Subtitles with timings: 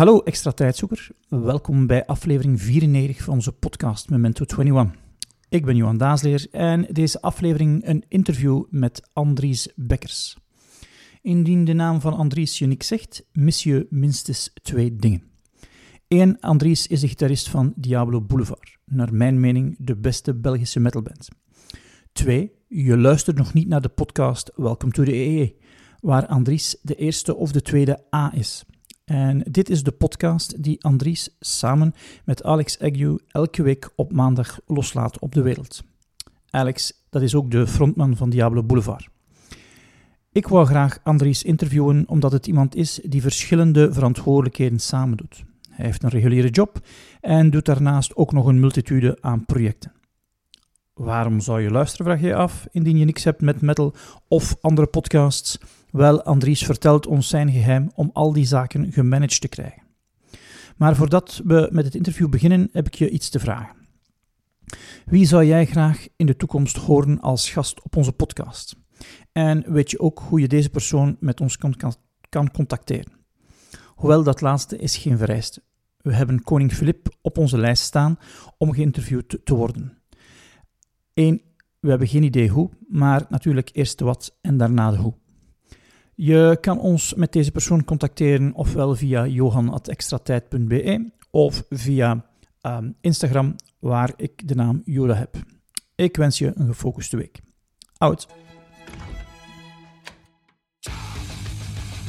[0.00, 5.00] Hallo extra tijdzoeker, welkom bij aflevering 94 van onze podcast Memento 21.
[5.48, 10.36] Ik ben Johan Daasleer en deze aflevering een interview met Andries Bekkers.
[11.22, 15.22] Indien de naam van Andries je niks zegt, mis je minstens twee dingen.
[16.08, 16.40] 1.
[16.40, 21.28] Andries is de gitarist van Diablo Boulevard, naar mijn mening de beste Belgische metalband.
[22.12, 22.52] 2.
[22.68, 25.56] Je luistert nog niet naar de podcast Welcome to the EE,
[26.00, 28.64] waar Andries de eerste of de tweede A is.
[29.10, 31.94] En dit is de podcast die Andries samen
[32.24, 35.82] met Alex Agnew elke week op maandag loslaat op de wereld.
[36.50, 39.08] Alex, dat is ook de frontman van Diablo Boulevard.
[40.32, 45.44] Ik wou graag Andries interviewen omdat het iemand is die verschillende verantwoordelijkheden samen doet.
[45.70, 46.78] Hij heeft een reguliere job
[47.20, 49.92] en doet daarnaast ook nog een multitude aan projecten.
[50.94, 53.94] Waarom zou je luisteren, vraag je af, indien je niks hebt met metal
[54.28, 55.58] of andere podcasts?
[55.92, 59.82] Wel, Andries vertelt ons zijn geheim om al die zaken gemanaged te krijgen.
[60.76, 63.76] Maar voordat we met het interview beginnen, heb ik je iets te vragen.
[65.04, 68.76] Wie zou jij graag in de toekomst horen als gast op onze podcast?
[69.32, 71.74] En weet je ook hoe je deze persoon met ons kan,
[72.28, 73.12] kan, contacteren?
[73.94, 75.62] Hoewel dat laatste is geen vereiste.
[75.96, 78.18] We hebben koning Filip op onze lijst staan
[78.58, 79.98] om geïnterviewd te worden.
[81.14, 81.42] Eén,
[81.80, 85.14] we hebben geen idee hoe, maar natuurlijk eerst de wat en daarna de hoe.
[86.22, 92.24] Je kan ons met deze persoon contacteren ofwel via johan.extratijd.be of via
[92.62, 95.36] um, Instagram, waar ik de naam Yoda heb.
[95.94, 97.40] Ik wens je een gefocuste week.
[97.96, 98.28] Out!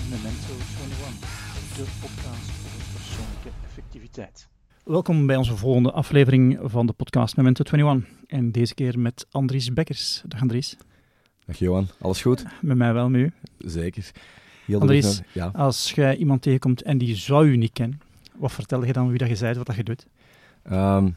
[0.09, 4.47] Memento 21, de podcast over persoonlijke effectiviteit.
[4.83, 8.09] Welkom bij onze volgende aflevering van de podcast Memento 21.
[8.27, 10.23] En deze keer met Andries Bekkers.
[10.27, 10.77] Dag Andries.
[11.51, 12.45] Dag Johan, alles goed?
[12.61, 13.31] Met mij wel, met u?
[13.57, 14.11] Zeker.
[14.65, 15.51] Heel Andries, ja.
[15.53, 18.01] als je iemand tegenkomt en die zou u niet kennen,
[18.35, 20.07] wat vertel je dan wie dat je bent, wat dat je doet?
[20.71, 21.15] Um,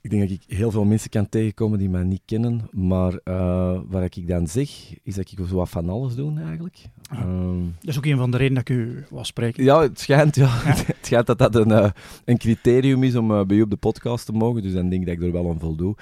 [0.00, 3.80] ik denk dat ik heel veel mensen kan tegenkomen die mij niet kennen, maar uh,
[3.88, 4.70] wat ik dan zeg,
[5.02, 6.78] is dat ik zo wat van alles doe eigenlijk.
[7.08, 7.20] Ah.
[7.20, 9.64] Um, dat is ook een van de redenen dat ik u was spreken.
[9.64, 10.48] Ja, het schijnt, ja.
[10.64, 11.90] het schijnt dat dat een, uh,
[12.24, 15.00] een criterium is om uh, bij u op de podcast te mogen, dus dan denk
[15.00, 15.96] ik dat ik er wel aan voldoe.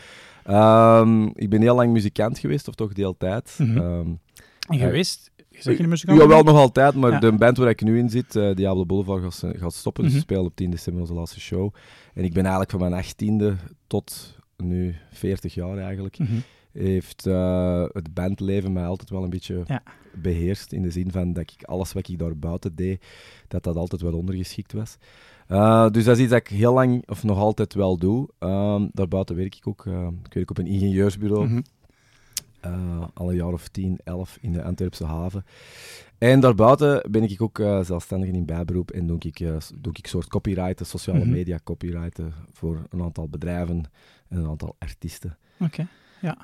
[0.50, 3.56] Um, ik ben heel lang muzikant geweest, of toch de hele tijd.
[3.58, 3.82] Mm -hmm.
[3.82, 4.20] um,
[4.68, 5.30] en geweest?
[5.50, 6.20] Zeg je muzikant?
[6.20, 7.18] Ja, wel nog altijd, maar ja.
[7.18, 10.04] de band waar ik nu in zit, uh, Diablo Boulevard, gaat, gaat stoppen.
[10.04, 10.20] Mm -hmm.
[10.20, 11.74] spelen op 10 december onze laatste show.
[12.14, 13.56] En ik ben eigenlijk van mijn 18e
[13.86, 16.28] tot nu 40 jaar eigenlijk, Mhm.
[16.30, 16.44] mm -hmm.
[16.78, 19.82] Heeft uh, het bandleven mij altijd wel een beetje ja.
[20.14, 20.72] beheerst.
[20.72, 23.04] In de zin van dat ik alles wat ik daar buiten deed,
[23.48, 24.97] dat dat altijd wel ondergeschikt was.
[25.50, 28.28] Uh, dus dat is iets dat ik heel lang, of nog altijd wel doe.
[28.41, 29.84] Uh, daarbuiten werk ik ook.
[29.84, 31.47] Uh, ik werk op een ingenieursbureau.
[31.47, 31.62] Mm
[32.62, 33.10] -hmm.
[33.15, 35.44] al een jaar of 10, 11 in de Antwerpse haven.
[36.19, 40.06] En daarbuiten ben ik ook uh, zelfstandig in bijberoep en doe ik, uh, doe ik
[40.06, 41.26] soort copyrighten, sociale Mhm.
[41.26, 41.44] mm -hmm.
[41.44, 43.91] media copyrighten voor een aantal bedrijven
[44.28, 45.38] en een aantal artiesten.
[45.54, 45.86] Oké, okay.
[46.20, 46.36] ja.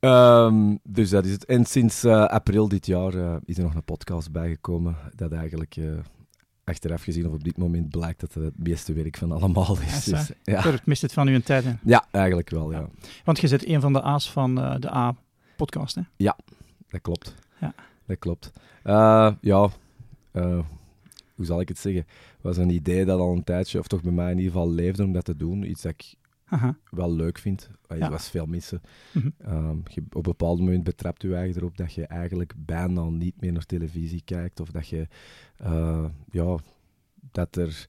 [0.00, 1.44] Um, dus dat is het.
[1.44, 5.76] En sinds uh, april dit jaar uh, is er nog een podcast bijgekomen dat eigenlijk
[5.76, 5.98] uh,
[6.64, 10.04] achteraf gezien of op dit moment blijkt dat het het beste werk van allemaal is.
[10.04, 10.60] Ja, dus, ja.
[10.60, 11.64] Het mist het van uw tijd.
[11.64, 11.72] Hè?
[11.82, 12.88] Ja, eigenlijk wel, ja.
[13.24, 16.02] Want je zit een van de A's van de A-podcast, hè?
[16.16, 16.36] Ja,
[16.88, 17.34] dat klopt.
[17.60, 17.74] Ja.
[18.06, 18.52] Dat klopt.
[19.40, 19.70] Ja,
[21.34, 22.04] hoe zal ik het zeggen?
[22.08, 24.70] Het was een idee dat al een tijdje, of toch bij mij in ieder geval
[24.70, 25.70] leefde om dat te doen.
[25.70, 26.14] Iets dat ik
[26.48, 26.76] Aha.
[26.90, 27.70] wel leuk vind.
[27.86, 28.10] Er Ja.
[28.10, 28.80] was veel missen.
[29.12, 29.28] Mhm.
[29.48, 33.40] Um, je, op een bepaald moment betrapt je eigen erop dat je eigenlijk bijna niet
[33.40, 34.60] meer naar televisie kijkt.
[34.60, 35.06] Of dat je,
[35.62, 36.56] uh, ja,
[37.32, 37.86] dat, er,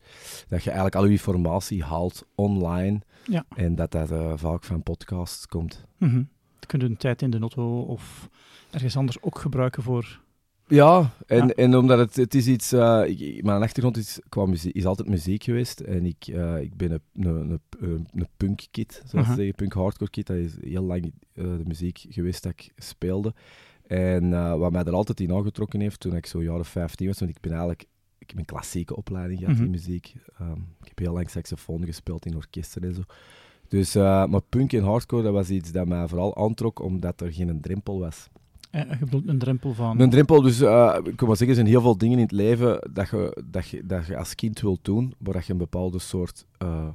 [0.47, 3.01] dat je eigenlijk al je informatie haalt online.
[3.27, 3.45] Ja.
[3.55, 5.85] En dat dat uh, vaak van podcasts komt.
[5.97, 6.13] Mhm.
[6.13, 8.29] Dan kun je een tijd in de auto of
[8.71, 10.19] ergens anders ook gebruiken voor...
[10.69, 11.53] Ja, en, Ja.
[11.53, 12.73] en omdat het, het is iets...
[12.73, 15.79] uh, ik, mijn achtergrond is, qua muziek, is altijd muziek geweest.
[15.79, 19.33] En ik, uh, ik ben een, een, een, een punk-kid, zoals Aha.
[19.33, 19.55] ze zeggen.
[19.55, 20.27] Punk-hardcore-kid.
[20.27, 21.11] Dat is heel lang uh,
[21.57, 23.33] de muziek geweest dat ik speelde.
[23.87, 27.19] En uh, wat mij er altijd in aangetrokken heeft, toen ik zo jaren 15 was,
[27.19, 27.85] want ik ben eigenlijk...
[28.17, 29.63] Ik heb een klassieke opleiding gehad Mhm.
[29.63, 30.13] in muziek.
[30.41, 33.01] Um, ik heb heel lang saxofoon gespeeld in orkesten en zo.
[33.67, 37.33] Dus, uh, maar punk en hardcore, dat was iets dat mij vooral aantrok, omdat er
[37.33, 38.29] geen drempel was.
[38.69, 39.99] Eh, je bedoelt een drempel van...
[39.99, 42.31] Een drempel, dus uh, ik kan maar zeggen, er zijn heel veel dingen in het
[42.31, 45.57] leven dat je, dat je, dat je als kind wilt doen, waar dat je een
[45.57, 46.87] bepaalde soort uh,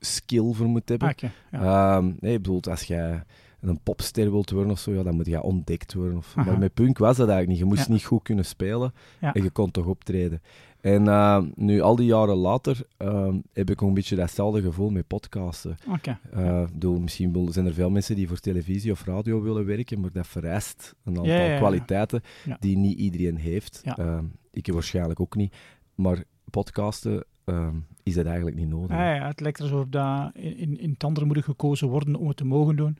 [0.00, 1.08] skill voor moet hebben.
[1.08, 1.96] Ah, okay, ja.
[1.96, 3.22] um, nee, ik bedoel, als jij
[3.60, 6.16] een popster wilt worden of zo, ja, dan moet je ontdekt worden.
[6.16, 7.58] Of, maar met punk was dat eigenlijk niet.
[7.58, 7.92] Je moest Ja.
[7.92, 9.32] niet goed kunnen spelen Ja.
[9.34, 10.42] en je kon toch optreden.
[10.82, 14.90] En uh, nu, al die jaren later, uh, heb ik ook een beetje datzelfde gevoel
[14.90, 15.76] met podcasten.
[15.88, 16.18] Oké.
[16.36, 20.12] Uh, bedoel, misschien zijn er veel mensen die voor televisie of radio willen werken, maar
[20.12, 21.56] dat vereist een aantal Ja, ja, ja.
[21.56, 22.22] kwaliteiten
[22.60, 23.82] die niet iedereen heeft.
[23.98, 24.18] Uh,
[24.50, 25.54] ik waarschijnlijk ook niet.
[25.94, 28.90] Maar podcasten, ehm, is dat eigenlijk niet nodig.
[28.90, 32.28] Ah, ja, het lijkt alsof dat in, in, in het andere moet gekozen worden om
[32.28, 32.98] het te mogen doen.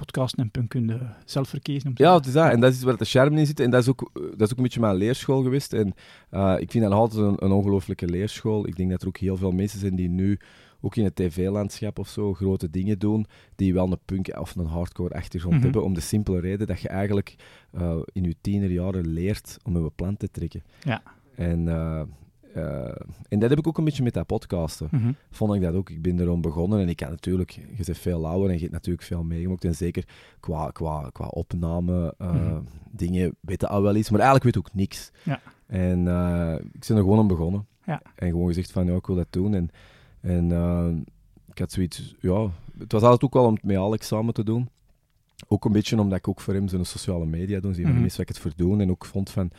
[0.00, 1.88] Podcasten en punt kun je zelf verkiezen.
[1.88, 2.50] Om te Ja, het is dat.
[2.52, 3.60] En dat is waar de charme in zit.
[3.60, 5.72] En dat is ook, dat is ook een beetje mijn leerschool geweest.
[5.72, 5.94] En
[6.30, 8.66] eh, ik vind dat nog altijd een, een ongelooflijke leerschool.
[8.66, 10.38] Ik denk dat er ook heel veel mensen zijn die nu,
[10.80, 14.66] ook in het tv-landschap of zo, grote dingen doen, die wel een punk of een
[14.66, 15.62] hardcore achtergrond Mhm.
[15.64, 15.84] hebben.
[15.84, 17.36] Om de simpele reden dat je eigenlijk
[17.70, 20.62] eh, in je tienerjaren leert om een plan te trekken.
[20.82, 21.02] Ja.
[21.34, 22.02] En, eh,
[22.56, 22.94] eh,
[23.28, 25.12] en dat heb ik ook een beetje met dat podcasten Mhm.
[25.30, 25.90] vond ik dat ook.
[25.90, 29.04] Ik ben erom begonnen en ik kan natuurlijk, je veel ouder en je hebt natuurlijk
[29.06, 29.64] veel meegemaakt.
[29.64, 30.04] En zeker
[30.40, 32.60] qua, qua, qua opname, eh, Mhm.
[32.90, 35.10] dingen weten al wel iets, maar eigenlijk weet ik ook niks.
[35.22, 35.40] Ja.
[35.66, 37.66] En eh, ik ben er gewoon om begonnen.
[37.86, 38.02] Ja.
[38.14, 39.54] En gewoon gezegd van, ja, ik wil dat doen.
[39.54, 39.70] En,
[40.20, 40.50] en
[41.50, 44.44] ik had zoiets, ja, het was altijd ook wel om het met Alex samen te
[44.44, 44.68] doen.
[45.48, 48.00] Ook een beetje omdat ik ook voor hem zijn sociale media doe, zie je Mhm.
[48.00, 48.80] mensen wat ik het voor doen.
[48.80, 49.50] En ook vond van,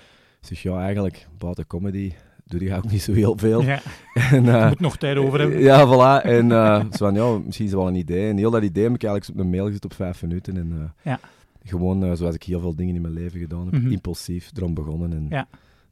[0.41, 2.13] zeg ja, eigenlijk, buiten comedy
[2.47, 3.61] doe je ook niet zo heel veel.
[3.61, 3.79] Ja,
[4.31, 5.59] En, je eh, moet nog tijd over hebben.
[5.59, 6.25] ja, voilà.
[6.25, 8.29] En eh, zo van, ja, misschien is het wel een idee.
[8.29, 10.57] En heel dat idee heb ik eigenlijk op een mail gezet op vijf minuten.
[10.57, 10.71] En
[11.03, 11.19] eh, Ja.
[11.63, 13.91] gewoon, zoals ik heel veel dingen in mijn leven gedaan heb, Mhm.
[13.91, 15.11] impulsief erom begonnen.
[15.11, 15.47] En Ja.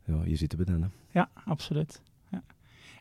[0.05, 0.81] ja, hier zitten we dan.
[0.81, 0.87] Hè.
[1.11, 2.01] Ja, absoluut.
[2.31, 2.41] Ja.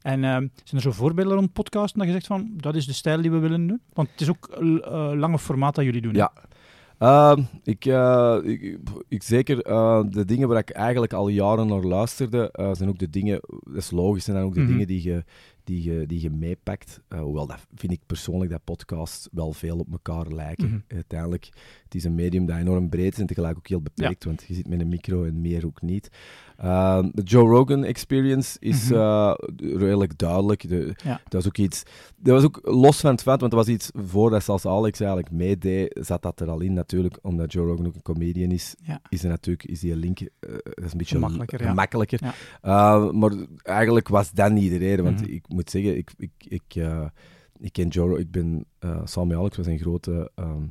[0.02, 2.92] En ehm, zijn er zo voorbeelden rond podcasten dat je zegt van, dat is de
[2.92, 3.80] stijl die we willen doen?
[3.92, 4.80] Want het is ook een
[5.18, 6.12] lange formaat dat jullie doen.
[6.12, 6.18] hè?
[6.18, 6.32] Ja.
[6.98, 7.84] Ehm, ik,
[8.44, 12.88] ik, ik zeker, eh, de dingen waar ik eigenlijk al jaren naar luisterde, eh, zijn
[12.88, 14.70] ook de dingen, dat is logisch, zijn dan ook de Mhm.
[14.70, 15.24] dingen die je,
[15.64, 17.00] die je, die je meepakt.
[17.08, 20.68] Eh, hoewel, dat vind ik persoonlijk dat podcasts wel veel op elkaar lijken.
[20.68, 20.78] Mhm.
[20.88, 21.48] Uiteindelijk,
[21.84, 24.54] het is een medium dat enorm breed is en tegelijk ook heel beperkt, want je
[24.54, 26.08] zit met een micro en meer ook niet.
[26.56, 28.94] Ehm, de Joe Rogan Experience is Mhm.
[28.94, 30.68] eh, redelijk duidelijk.
[30.68, 31.20] De, Ja.
[31.24, 31.82] Dat was ook iets...
[32.16, 35.30] Dat was ook los van het feit, want dat was iets voordat zelfs Alex eigenlijk
[35.30, 39.00] meedeed, zat dat er al in natuurlijk, omdat Joe Rogan ook een comedian is, Ja.
[39.08, 41.16] is er natuurlijk is die link, eh, dat is een beetje
[41.66, 42.18] gemakkelijker.
[42.24, 42.34] Ja.
[43.06, 43.32] Uh, maar
[43.62, 45.30] eigenlijk was dat niet de reden, want Mhm.
[45.30, 47.06] ik moet zeggen, ik, ik, ik, eh,
[47.58, 50.62] ik ken Joe ik ben, uh, met Alex was een grote ehm,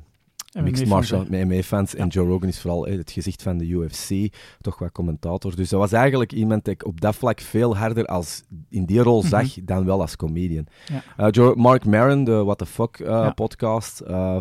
[0.64, 1.96] mixed martial fans, met MMA-fans.
[1.96, 2.08] En.
[2.08, 5.56] Joe Rogan is vooral eh, het gezicht van de UFC, toch wat commentator.
[5.56, 9.00] Dus dat was eigenlijk iemand die ik op dat vlak veel harder als in die
[9.00, 10.68] rol zag dan wel als comedian.
[10.88, 10.94] Mhm.
[10.94, 11.26] Ja.
[11.26, 13.32] Uh, Joe, Mark Maron, de What the Fuck uh, Ja.
[13.32, 14.38] podcast, uh,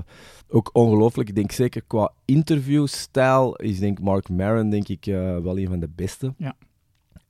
[0.49, 1.29] ook ongelooflijk.
[1.29, 5.05] Ik denk zeker qua interviewstijl is denk Mark Maron denk ik
[5.43, 6.35] wel een van de beste.
[6.37, 6.55] Ja.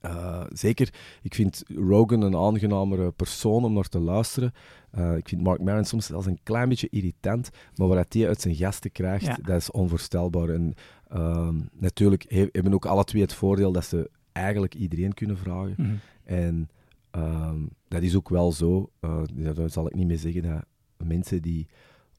[0.05, 4.53] Uh, zeker, ik vind Rogan een aangenamere persoon om naar te luisteren.
[4.97, 8.41] Uh, ik vind Mark Maron soms als een klein beetje irritant, maar wat hij uit
[8.41, 9.37] zijn gasten krijgt, Ja.
[9.41, 10.49] dat is onvoorstelbaar.
[10.49, 10.73] En
[11.15, 15.75] uh, natuurlijk he hebben ook alle twee het voordeel dat ze eigenlijk iedereen kunnen vragen.
[15.77, 15.93] Mhm.
[16.23, 16.69] En
[17.11, 19.21] um, dat is ook wel zo, uh,
[19.55, 20.65] daar zal ik niet mee zeggen dat
[21.07, 21.67] mensen die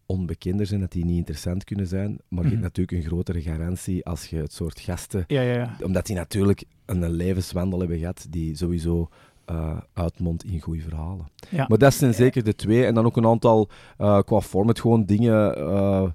[0.06, 2.08] onbekender zijn, dat die niet interessant kunnen zijn.
[2.28, 2.62] Maar je Mhm.
[2.62, 5.24] hebt natuurlijk een grotere garantie als je het soort gasten...
[5.26, 5.76] Ja, ja, ja.
[5.82, 9.08] Omdat die natuurlijk een levenswandel hebben gehad die sowieso
[9.50, 11.26] uh, uitmondt in goede verhalen.
[11.68, 12.84] Maar dat zijn zeker de twee.
[12.86, 13.68] En dan ook een aantal
[13.98, 15.58] uh, qua format gewoon dingen...
[15.58, 16.10] Uh,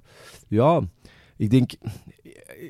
[0.48, 0.80] ja,
[1.36, 1.70] ik denk...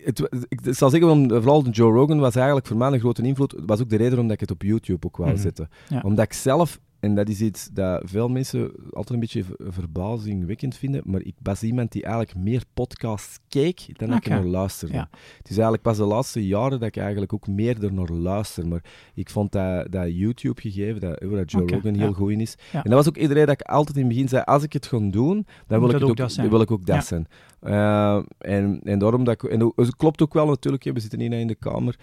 [0.05, 3.55] Het, ik zal zeggen, vooral Joe Rogan was eigenlijk voor mij een grote invloed.
[3.67, 5.40] Was ook de reden omdat ik het op YouTube ook wou Mhm.
[5.40, 5.69] zetten.
[6.02, 10.76] Omdat ik zelf, en dat is iets dat veel mensen altijd een beetje ver- verbazingwekkend
[10.76, 14.44] vinden, maar ik was iemand die eigenlijk meer podcasts keek dan dat ik er naar
[14.44, 14.94] luisterde.
[14.94, 15.08] Ja.
[15.12, 18.69] Het is eigenlijk pas de laatste jaren dat ik eigenlijk ook meer er naar luister.
[18.69, 22.01] Maar ik vond dat, dat YouTube-gegeven, dat, waar dat Joe Rogan ja.
[22.01, 22.56] heel goed in is.
[22.72, 22.82] Ja.
[22.82, 24.86] En dat was ook iedereen dat ik altijd in het begin zei, als ik het
[24.86, 26.51] ga doen, dan wil ik, het ook dat zijn.
[26.51, 27.27] wil ik ook dat zijn.
[27.63, 29.51] Uh, en, en daarom dat ik...
[29.51, 31.98] En het klopt ook wel natuurlijk, we zitten hier in de kamer.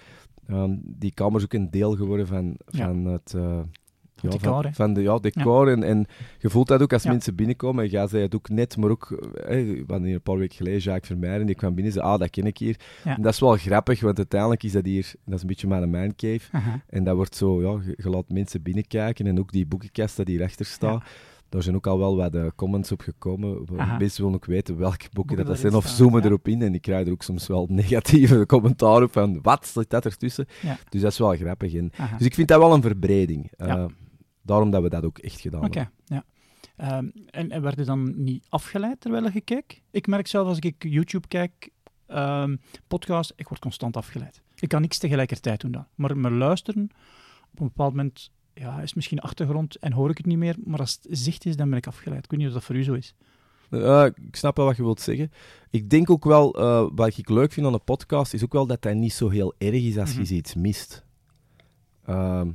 [0.48, 3.33] Ehm, die kamer is ook een deel geworden van, van het...
[3.33, 3.60] eh,
[4.21, 5.67] ja, decor, van, van de ja, decor.
[5.71, 6.05] En, en
[6.39, 7.12] je voelt dat ook als Ja.
[7.12, 7.83] mensen binnenkomen.
[7.83, 9.12] En jij zei het ook net, maar ook...
[9.47, 12.19] eh, hadden hier een paar weken geleden Jacques Vermeijden, die kwam binnen en zei, ah,
[12.19, 12.75] dat ken ik hier.
[13.03, 15.13] En dat is wel grappig, want uiteindelijk is dat hier...
[15.25, 16.39] Dat is een beetje mijn man cave.
[16.51, 16.81] Aha.
[16.89, 19.27] En dat wordt zo, ja, je, laat mensen binnenkijken.
[19.27, 21.03] En ook die boekenkast dat hierachter staat.
[21.50, 23.57] Daar zijn ook al wel wat eh, comments op gekomen.
[23.77, 23.97] Aha.
[23.97, 26.27] Mensen willen ook weten welke boeken, Boeken dat, dat zijn, of zoomen ja.
[26.27, 26.62] erop in.
[26.62, 30.45] En ik krijg er ook soms wel negatieve commentaren op van, wat zit dat ertussen?
[30.62, 30.77] Ja.
[30.89, 31.74] Dus dat is wel grappig.
[31.74, 33.51] En, dus ik vind dat wel een verbreding.
[33.57, 33.88] Eh, Ja.
[34.48, 35.96] Daarom dat we dat ook echt gedaan Oké, hebben.
[36.06, 36.24] ja.
[36.77, 39.82] Ehm, en, en werd je dan niet afgeleid terwijl je keek?
[39.92, 41.70] Ik merk zelf als ik YouTube kijk,
[42.08, 42.56] ehm,
[42.88, 44.42] podcast, ik word constant afgeleid.
[44.60, 45.86] Ik kan niks tegelijkertijd doen dan.
[45.96, 46.84] Maar, maar luisteren,
[47.51, 50.56] op een bepaald moment ja, is misschien achtergrond en hoor ik het niet meer.
[50.63, 52.24] Maar als het zicht is, dan ben ik afgeleid.
[52.24, 53.16] Ik weet niet of dat voor u zo is.
[53.70, 55.32] Eh, ik snap wel wat je wilt zeggen.
[55.70, 58.68] Ik denk ook wel, eh, wat ik leuk vind aan een podcast, is ook wel
[58.68, 60.24] dat dat niet zo heel erg is als Mhm.
[60.27, 61.06] je iets mist.
[62.06, 62.51] Ehm,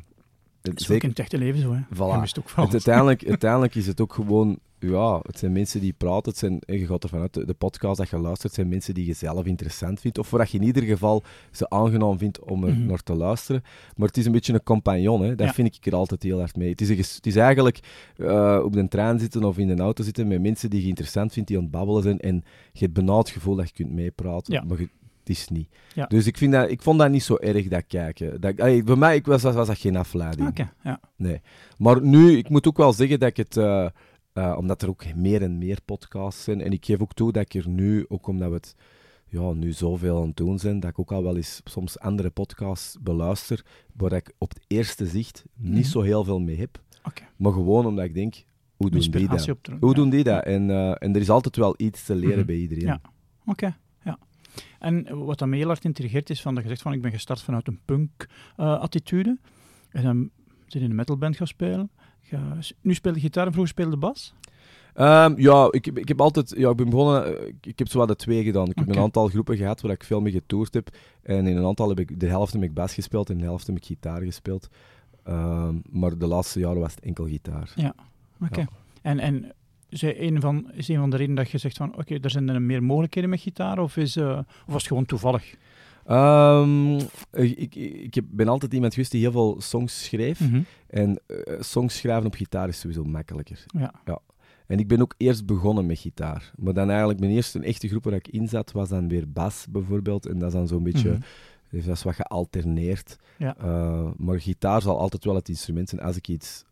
[0.62, 1.80] Dat is ook in het echte leven zo, hè.
[1.94, 1.98] Voilà.
[1.98, 6.30] Ook Het, uiteindelijk, uiteindelijk is het ook gewoon, ja, het zijn mensen die praten.
[6.30, 9.06] Het zijn, je gaat ervan uit, de, de podcast dat je luistert, zijn mensen die
[9.06, 10.18] je zelf interessant vindt.
[10.18, 12.86] Of waar je in ieder geval ze aangenaam vindt om er Mhm.
[12.86, 13.62] naar te luisteren.
[13.96, 15.34] Maar het is een beetje een compagnon, hè.
[15.34, 15.52] daar Ja.
[15.52, 16.70] vind ik er altijd heel hard mee.
[16.70, 17.78] Het is, een het is eigenlijk
[18.16, 21.32] eh, op de trein zitten of in de auto zitten met mensen die je interessant
[21.32, 22.18] vindt, die aan het babbelen zijn.
[22.20, 24.64] En je hebt het gevoel dat je kunt meepraten, Ja.
[24.64, 24.88] maar je-
[25.24, 25.68] het is niet.
[25.94, 26.06] Ja.
[26.06, 28.40] Dus ik, vind dat, ik vond dat niet zo erg, dat kijken.
[28.40, 30.48] Dat, allee, voor mij ik was, was dat geen afleiding.
[30.48, 31.00] Oké, ja.
[31.16, 31.40] Nee.
[31.78, 33.86] Maar nu, ik moet ook wel zeggen dat ik het, eh,
[34.32, 37.42] eh, omdat er ook meer en meer podcasts zijn, en ik geef ook toe dat
[37.42, 38.74] ik er nu, ook omdat we het
[39.26, 42.30] ja, nu zoveel aan het doen zijn, dat ik ook al wel eens soms andere
[42.30, 43.64] podcasts beluister,
[43.96, 45.90] waar ik op het eerste zicht niet Mhm.
[45.90, 46.80] zo heel veel mee heb.
[47.36, 48.34] Maar gewoon omdat ik denk,
[48.76, 49.46] hoe doen die dat?
[49.80, 49.94] Hoe ja.
[49.94, 50.44] doen die dat?
[50.44, 52.46] En, eh, en er is altijd wel iets te leren Mhm.
[52.46, 52.84] bij iedereen.
[52.86, 53.00] Ja.
[53.46, 53.76] Oké.
[54.78, 57.42] En wat dan heel hard intrigeert is van dat je zegt van ik ben gestart
[57.42, 59.38] vanuit een punk-attitude.
[59.90, 60.30] en dan
[60.66, 61.90] zit je in een metalband gaan spelen.
[62.20, 64.34] Ga- nu speel je gitaar en vroeger speelde bas.
[64.94, 68.08] Ehm, ja, ik, heb- ik heb altijd, ja, ik ben begonnen, eh, ik, heb zowat
[68.08, 68.68] de twee gedaan.
[68.68, 68.96] Ik heb Oké.
[68.96, 70.88] een aantal groepen gehad waar ik veel mee getoerd heb.
[71.22, 73.66] En in een aantal heb ik, de helft heb ik bas gespeeld en de helft
[73.66, 74.68] heb ik gitaar gespeeld.
[75.24, 77.74] Ehm, maar de laatste jaren was het enkel gitaar.
[78.44, 78.60] Oké.
[78.60, 78.68] Ja.
[79.02, 79.52] En, en
[79.92, 82.48] is, een van, is een van de redenen dat je zegt van oké, er zijn
[82.48, 85.54] er meer mogelijkheden met gitaar of, is, eh, of was het gewoon toevallig?
[86.06, 86.94] Ehm,
[87.32, 90.40] ik, ik, ik ben altijd iemand geweest die heel veel songs schreef.
[90.40, 90.60] Mhm.
[90.86, 93.64] En eh, songs schrijven op gitaar is sowieso makkelijker.
[93.76, 93.94] Ja.
[94.66, 96.52] En ik ben ook eerst begonnen met gitaar.
[96.56, 99.66] Maar dan eigenlijk, mijn eerste echte groep waar ik in zat, was dan weer bas
[99.70, 100.26] bijvoorbeeld.
[100.26, 101.20] En dat is dan zo'n beetje, Mhm.
[101.70, 103.16] dus dat is wat gealterneerd.
[103.38, 103.56] Ja.
[103.56, 106.64] Eh, maar gitaar zal altijd wel het instrument zijn als ik iets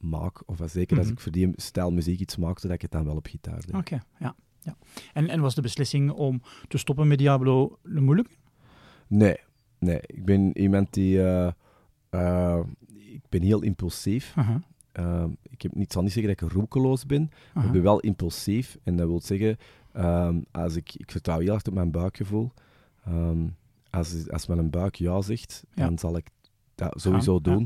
[0.00, 0.42] maak.
[0.48, 1.14] Of als, zeker als Mhm.
[1.14, 3.74] ik voor die stijl muziek iets maakte, dat ik het dan wel op gitaar deed.
[3.74, 4.34] Oké, ja.
[4.60, 4.76] ja.
[5.12, 8.28] En, en was de beslissing om te stoppen met Diablo moeilijk?
[9.06, 9.36] Nee,
[9.78, 10.00] nee.
[10.06, 11.22] Ik ben iemand die...
[11.22, 11.50] eh,
[12.10, 14.32] eh, ik ben heel impulsief.
[14.36, 14.60] Aha,
[14.92, 18.00] Eh, ik heb, niet, zal niet zeggen dat ik roekeloos ben, maar ik ben wel
[18.00, 18.78] impulsief.
[18.82, 19.56] En dat wil zeggen,
[19.92, 22.52] ehm, als ik, ik vertrouw heel erg op mijn buikgevoel.
[23.04, 23.48] Ehm,
[23.90, 25.84] als, als mijn buik ja zegt, Ja.
[25.84, 26.26] dan zal ik
[26.74, 27.58] dat sowieso ja.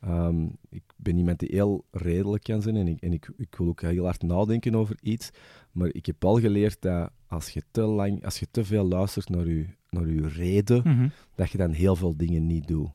[0.00, 3.66] Ehm, ik ben iemand die heel redelijk kan zijn en, ik, en ik, ik wil
[3.68, 5.30] ook heel hard nadenken over iets.
[5.72, 9.28] Maar ik heb wel geleerd dat als je te lang, als je te veel luistert
[9.28, 11.08] naar je, naar je reden, Mhm.
[11.34, 12.88] dat je dan heel veel dingen niet doet.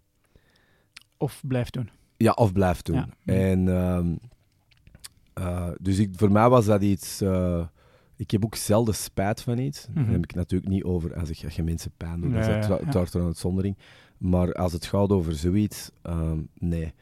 [1.17, 1.89] Of blijft doen.
[2.17, 2.95] Ja, of blijft doen.
[2.95, 3.07] Ja.
[3.25, 4.15] En, ehm,
[5.33, 7.21] eh, dus ik, voor mij was dat iets...
[7.21, 7.67] eh,
[8.17, 9.87] ik heb ook zelden spijt van iets.
[9.87, 10.03] Mhm.
[10.03, 12.31] Dan heb ik natuurlijk niet over als ik als je mensen pijn doe.
[12.31, 12.77] Dat is Ja, ja, ja.
[12.77, 13.77] uiteraard een uitzondering.
[14.29, 16.93] Maar als het gaat over zoiets, ehm, nee.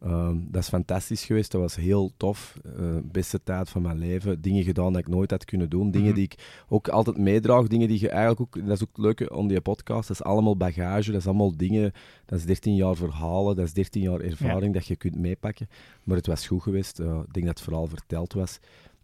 [0.00, 1.50] Ehm, dat is fantastisch geweest.
[1.52, 2.56] Dat was heel tof.
[2.64, 4.40] Eh, beste tijd van mijn leven.
[4.40, 5.90] Dingen gedaan dat ik nooit had kunnen doen.
[5.90, 6.16] Dingen Mhm.
[6.16, 7.66] die ik ook altijd meedraag.
[7.66, 8.66] Dingen die je eigenlijk ook...
[8.66, 10.08] Dat is ook het leuke aan die podcast.
[10.08, 11.10] Dat is allemaal bagage.
[11.10, 11.92] Dat is allemaal dingen...
[12.26, 13.56] Dat is 13 jaar verhalen.
[13.56, 15.68] Dat is 13 jaar ervaring dat je kunt meepakken.
[16.04, 16.98] Maar het was goed geweest.
[17.00, 18.58] Eh, ik denk dat het vooral verteld was.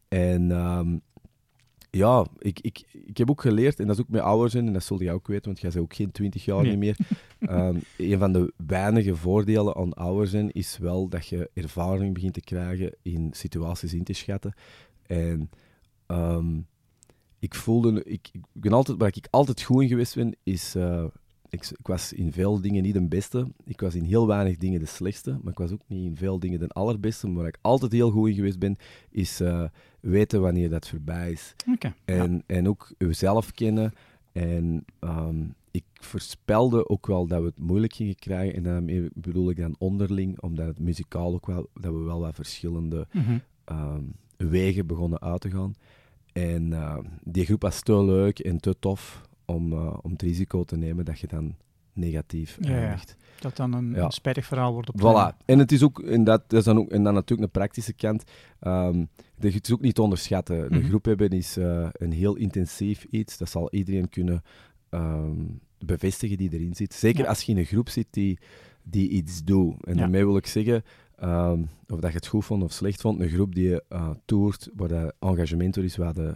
[0.08, 0.50] En...
[0.50, 0.96] ehm,
[1.94, 4.72] ja, ik, ik, ik heb ook geleerd, en dat is ook met ouder zijn, en
[4.72, 6.70] dat zul je ook weten, want jij bent ook geen 20 jaar Nee.
[6.70, 6.96] niet meer.
[7.38, 12.34] Ehm, een van de weinige voordelen aan ouder zijn is wel dat je ervaring begint
[12.34, 14.54] te krijgen in situaties in te schatten.
[15.06, 15.50] En
[16.06, 16.60] ehm,
[17.38, 20.74] ik voelde, ik, ik ben altijd, waar ik altijd goed in geweest ben, is.
[20.74, 21.04] eh,
[21.54, 23.46] ik, ik was in veel dingen niet de beste.
[23.64, 25.38] Ik was in heel weinig dingen de slechtste.
[25.42, 27.26] Maar ik was ook niet in veel dingen de allerbeste.
[27.26, 28.76] Maar waar ik altijd heel goed in geweest ben,
[29.10, 29.64] is eh,
[30.00, 31.54] weten wanneer dat voorbij is.
[31.78, 31.94] Ja.
[32.04, 33.92] En, en ook uzelf kennen.
[34.32, 38.54] En ehm, ik voorspelde ook wel dat we het moeilijk gingen krijgen.
[38.54, 42.34] En daarmee bedoel ik dan onderling, omdat het muzikaal ook wel, dat we wel wat
[42.34, 43.38] verschillende Mhm.
[43.64, 44.02] ehm,
[44.36, 45.74] wegen begonnen uit te gaan.
[46.32, 50.64] En eh, die groep was te leuk en te tof om, eh, om het risico
[50.64, 51.54] te nemen dat je dan
[51.92, 52.76] negatief Ja, ja.
[52.76, 53.16] eindigt.
[53.40, 54.10] Dat dan een, Ja.
[54.10, 55.00] spijtig verhaal wordt op.
[55.00, 55.44] Voilà.
[55.44, 57.92] En het is ook, en dat, dat is dan ook, en dan natuurlijk een praktische
[57.92, 58.24] kant.
[58.60, 59.04] ehm,
[59.36, 60.72] de- het is ook niet te onderschatten.
[60.74, 60.88] Een Mhm.
[60.88, 63.38] groep hebben is eh, een heel intensief iets.
[63.38, 64.42] Dat zal iedereen kunnen
[64.90, 65.44] ehm,
[65.78, 66.94] bevestigen die erin zit.
[66.94, 68.38] Zeker als je in een groep zit die,
[68.82, 69.84] die iets doet.
[69.86, 70.82] En daarmee wil ik zeggen,
[71.16, 74.70] ehm, of dat je het goed vond of slecht vond, een groep die eh toert,
[74.74, 76.34] waar de engagement er is, waar de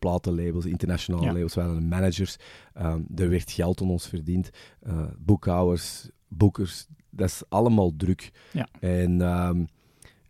[0.00, 1.32] platenlabels, internationale Ja.
[1.32, 2.36] labels, waar de managers,
[2.74, 8.30] ehm, er werd geld aan ons verdiend, eh, boekhouders, boekers, dat is allemaal druk.
[8.52, 8.68] Ja.
[8.80, 9.64] En, ehm,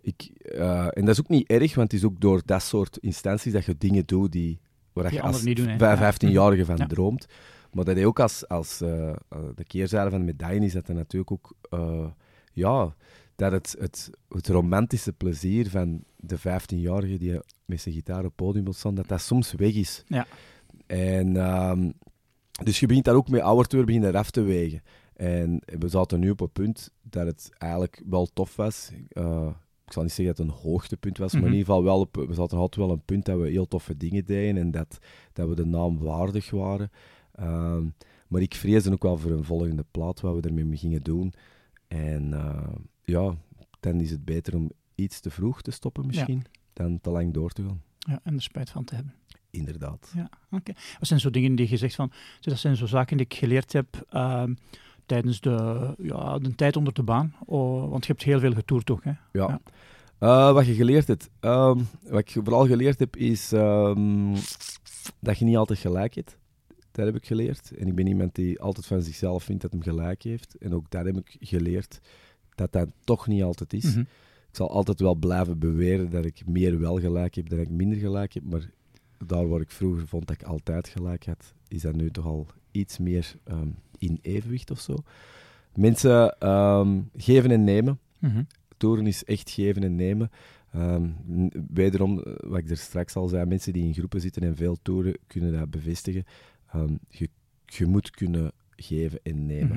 [0.00, 2.96] ik, eh, en dat is ook niet erg, want het is ook door dat soort
[2.96, 4.60] instanties dat je dingen doet die,
[4.92, 5.78] waar Die je als niet doen, hè.
[5.78, 6.12] vijf- Ja.
[6.12, 7.26] 15-jarige van droomt.
[7.72, 9.12] Maar dat je ook als, als eh,
[9.54, 11.52] de keerzijde van de medaille is, dat er natuurlijk ook,
[12.52, 12.94] ja,
[13.40, 18.34] dat het, het, het romantische plezier van de 15-jarige die met zijn gitaar op het
[18.34, 20.04] podium wil staan, dat dat soms weg is.
[20.06, 20.26] Ja.
[20.86, 21.90] En, ehm,
[22.64, 24.82] dus je begint daar ook met ouder begin je af te wegen.
[25.14, 28.90] En we zaten nu op een punt dat het eigenlijk wel tof was.
[29.12, 29.48] Uh,
[29.86, 31.56] ik zal niet zeggen dat het een hoogtepunt was, maar in Mhm.
[31.56, 34.24] ieder geval wel op, we zaten altijd wel een punt dat we heel toffe dingen
[34.24, 34.98] deden en dat,
[35.32, 36.90] dat we de naam waardig waren.
[37.32, 37.86] Ehm,
[38.28, 41.32] maar ik vreesde ook wel voor een volgende plaat wat we ermee gingen doen.
[41.88, 42.68] En eh,
[43.10, 43.34] ja,
[43.80, 47.50] dan is het beter om iets te vroeg te stoppen misschien, dan te lang door
[47.50, 47.82] te gaan.
[47.98, 49.14] Ja, en er spijt van te hebben.
[49.50, 50.12] Inderdaad.
[50.14, 50.72] Ja, oké.
[50.98, 53.72] Wat zijn zo dingen die je zegt van, dat zijn zo zaken die ik geleerd
[53.72, 54.54] heb ehm,
[55.06, 57.34] tijdens de, ja, de tijd onder de baan?
[57.44, 59.10] Oh, want je hebt heel veel getoerd toch, hè?
[59.10, 59.18] Ja.
[59.32, 59.60] Ja.
[60.18, 61.30] Eh, wat je geleerd hebt.
[61.40, 64.34] Ehm, wat ik vooral geleerd heb, is ehm,
[65.20, 66.38] dat je niet altijd gelijk hebt.
[66.90, 67.76] Dat heb ik geleerd.
[67.76, 70.54] En ik ben iemand die altijd van zichzelf vindt dat hem gelijk heeft.
[70.58, 72.00] En ook dat heb ik geleerd,
[72.60, 73.84] dat dat toch niet altijd is.
[73.84, 74.00] Mhm.
[74.00, 77.98] Ik zal altijd wel blijven beweren dat ik meer wel gelijk heb dan ik minder
[77.98, 78.42] gelijk heb.
[78.44, 78.70] Maar
[79.26, 82.46] daar waar ik vroeger vond dat ik altijd gelijk had, is dat nu toch al
[82.70, 84.94] iets meer ehm, in evenwicht of zo.
[85.74, 88.42] Mensen ehm, geven en nemen Mhm.
[88.76, 90.30] toeren is echt geven en nemen.
[90.76, 94.56] N- wederom, eh, wat ik er straks al zei, mensen die in groepen zitten en
[94.56, 96.24] veel toeren kunnen dat bevestigen.
[97.08, 97.28] Je,
[97.66, 99.68] je moet kunnen geven en nemen.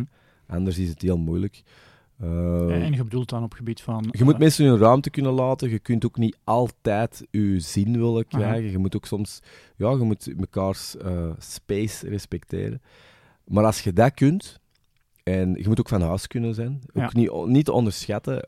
[0.48, 0.56] Mhm.
[0.56, 1.64] Anders is het heel moeilijk.
[2.24, 4.06] Ehm, en je bedoelt dan op gebied van...
[4.12, 5.70] je moet eh, mensen hun ruimte kunnen laten.
[5.70, 8.72] Je kunt ook niet altijd je zin willen krijgen.
[8.72, 9.40] Je moet ook soms,
[9.76, 12.82] ja, je moet mekaars eh, space respecteren.
[13.46, 14.60] Maar als je dat kunt,
[15.24, 17.06] en je moet ook van huis kunnen zijn, Ja.
[17.06, 18.44] ook niet, niet te onderschatten.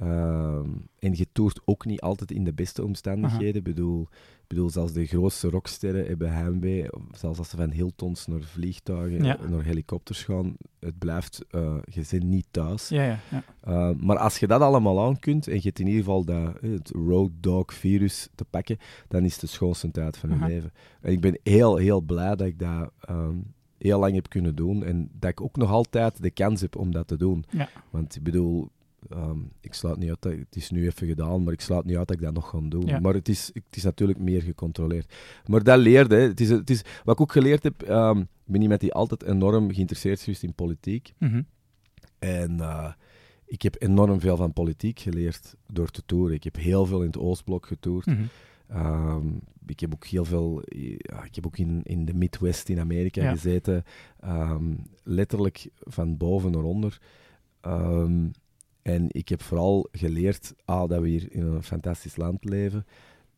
[0.00, 3.54] Eh, ehm, en je toert ook niet altijd in de beste omstandigheden.
[3.54, 4.08] Ik bedoel,
[4.46, 6.86] bedoel, zelfs de grootste rocksterren hebben heimwee.
[7.12, 9.38] Zelfs als ze van Hiltons naar vliegtuigen, Ja.
[9.48, 10.56] naar helikopters gaan.
[10.78, 12.88] Het blijft, eh, je bent niet thuis.
[12.88, 13.42] Ja, ja, ja.
[13.68, 16.60] Uh, maar als je dat allemaal aan kunt en je hebt in ieder geval dat,
[16.60, 18.78] het road dog virus te pakken,
[19.08, 20.72] dan is het de schoonste tijd van je leven.
[21.00, 23.36] En ik ben heel, heel blij dat ik dat ehm,
[23.78, 26.90] heel lang heb kunnen doen en dat ik ook nog altijd de kans heb om
[26.92, 27.44] dat te doen.
[27.90, 28.68] Want ik bedoel,
[29.08, 31.96] ehm, ik sluit niet uit, dat, het is nu even gedaan, maar ik sluit niet
[31.96, 32.86] uit dat ik dat nog ga doen.
[32.86, 33.00] Ja.
[33.00, 35.14] Maar het is, het is natuurlijk meer gecontroleerd.
[35.46, 38.62] Maar dat leerde, het is, het is, wat ik ook geleerd heb, ehm, ik ben
[38.62, 41.12] iemand die altijd enorm geïnteresseerd is in politiek.
[41.18, 41.42] Mhm.
[42.18, 42.92] En eh,
[43.46, 46.36] ik heb enorm veel van politiek geleerd door te toeren.
[46.36, 48.06] Ik heb heel veel in het Oostblok getoerd.
[48.06, 48.22] Mhm.
[48.68, 49.26] Ehm,
[49.66, 50.62] ik heb ook heel veel...
[50.66, 53.30] Ja, ik heb ook in, in de Midwest in Amerika Ja.
[53.30, 53.84] gezeten.
[55.02, 57.00] Letterlijk van boven naar onder.
[58.82, 62.86] En ik heb vooral geleerd ah, dat we hier in een fantastisch land leven.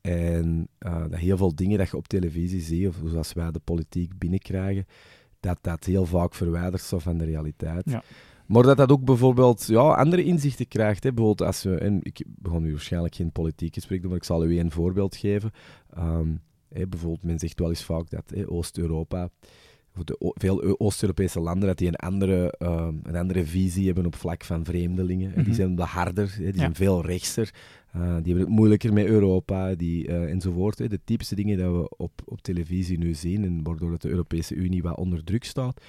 [0.01, 3.61] En eh, dat heel veel dingen dat je op televisie ziet, of zoals wij de
[3.65, 4.87] politiek binnenkrijgen,
[5.41, 7.83] dat dat heel vaak verwijderd is van de realiteit.
[7.85, 8.03] Ja.
[8.47, 11.05] Maar dat dat ook bijvoorbeeld ja, andere inzichten krijgt.
[11.05, 11.13] Hè.
[11.13, 14.45] Bijvoorbeeld als we, en ik begon nu waarschijnlijk geen politiek gesprek doen, maar ik zal
[14.45, 15.51] u een voorbeeld geven.
[15.95, 16.29] Ehm,
[16.69, 19.31] hè, bijvoorbeeld, men zegt wel eens vaak dat Oost-Europa,
[19.97, 24.15] of de, veel Oost-Europese landen, dat die een andere, ehm, een andere visie hebben op
[24.17, 25.31] vlak van vreemdelingen.
[25.31, 25.37] Hè.
[25.37, 25.45] Mhm.
[25.45, 26.53] Die zijn wat harder, die Ja.
[26.57, 27.51] zijn veel rechtser.
[27.93, 30.79] Eh, die hebben het moeilijker met Europa, die, eh, enzovoort.
[30.79, 30.89] Hè.
[30.89, 34.55] De typische dingen die we op, op televisie nu zien, en waardoor dat de Europese
[34.55, 35.81] Unie wat onder druk staat,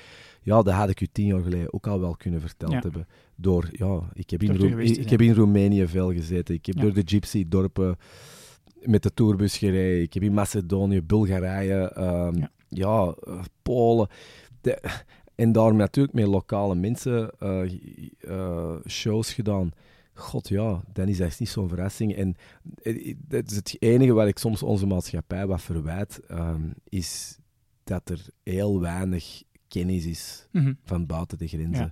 [0.41, 2.79] ja, dat had ik u tien jaar geleden ook al wel kunnen verteld Ja.
[2.79, 3.07] hebben.
[3.35, 6.55] Door, ja, ik heb, in, Door ik heb in Roemenië veel gezeten.
[6.55, 6.81] Ik heb Ja.
[6.81, 7.95] door de gypsy-dorpen
[8.81, 10.01] met de tourbus gereden.
[10.01, 12.41] Ik heb in Macedonië, Bulgarije, ehm,
[12.75, 13.03] Ja.
[13.05, 14.07] ja, eh, Polen.
[14.61, 14.81] De-
[15.35, 19.71] en daar natuurlijk met lokale mensen eh, shows gedaan.
[20.13, 22.15] God ja, dan is dat niet zo'n verrassing.
[22.15, 22.35] En
[23.17, 27.37] dat is het enige waar ik soms onze maatschappij wat verwijt, ehm, is
[27.83, 30.73] dat er heel weinig kennis is Mhm.
[30.83, 31.91] van buiten de grenzen.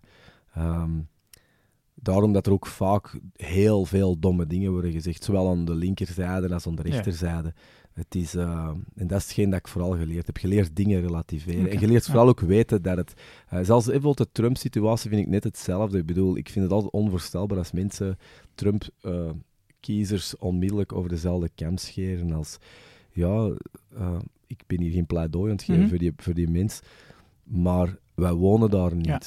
[0.54, 0.92] Ehm,
[2.02, 6.54] daarom dat er ook vaak heel veel domme dingen worden gezegd, zowel aan de linkerzijde
[6.54, 6.94] als aan de Ja.
[6.94, 7.54] rechterzijde.
[7.94, 10.38] Het is, eh, en dat is hetgeen dat ik vooral geleerd heb.
[10.38, 11.70] Geleerd dingen relativeren.
[11.70, 12.12] En geleerd ja.
[12.12, 13.14] vooral ook weten dat het...
[13.50, 15.98] eh, zelfs bijvoorbeeld de Trump-situatie vind ik net hetzelfde.
[15.98, 18.18] Ik bedoel, ik vind het altijd onvoorstelbaar als mensen
[18.56, 22.58] Trump-kiezers onmiddellijk over dezelfde kam scheren als...
[23.14, 23.52] Ja,
[23.96, 25.90] eh, ik ben hier geen pleidooi aan het geven Mhm.
[25.90, 26.80] voor, die, voor die mens,
[27.44, 29.06] maar wij wonen daar niet.
[29.06, 29.20] Ja.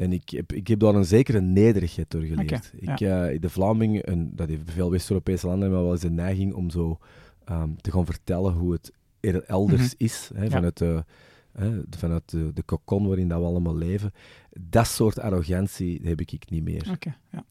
[0.00, 2.72] En ik heb, ik heb daar een zekere nederigheid door geleerd.
[2.76, 6.54] Ik, eh, de Vlamingen, en dat heeft veel West-Europese landen, hebben wel eens de neiging
[6.54, 6.98] om zo
[7.44, 10.04] ehm, te gaan vertellen hoe het er elders Mhm.
[10.04, 10.50] is, hè, Ja.
[10.50, 11.04] vanuit, de,
[11.52, 14.12] hè, vanuit de, de cocon waarin dat we allemaal leven.
[14.60, 16.88] Dat soort arrogantie heb ik, ik niet meer.
[16.90, 17.44] Oké, ja.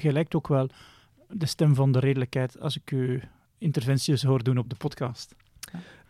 [0.00, 0.68] Je lijkt ook wel
[1.28, 3.22] de stem van de redelijkheid als ik u
[3.58, 5.34] interventies hoor doen op de podcast.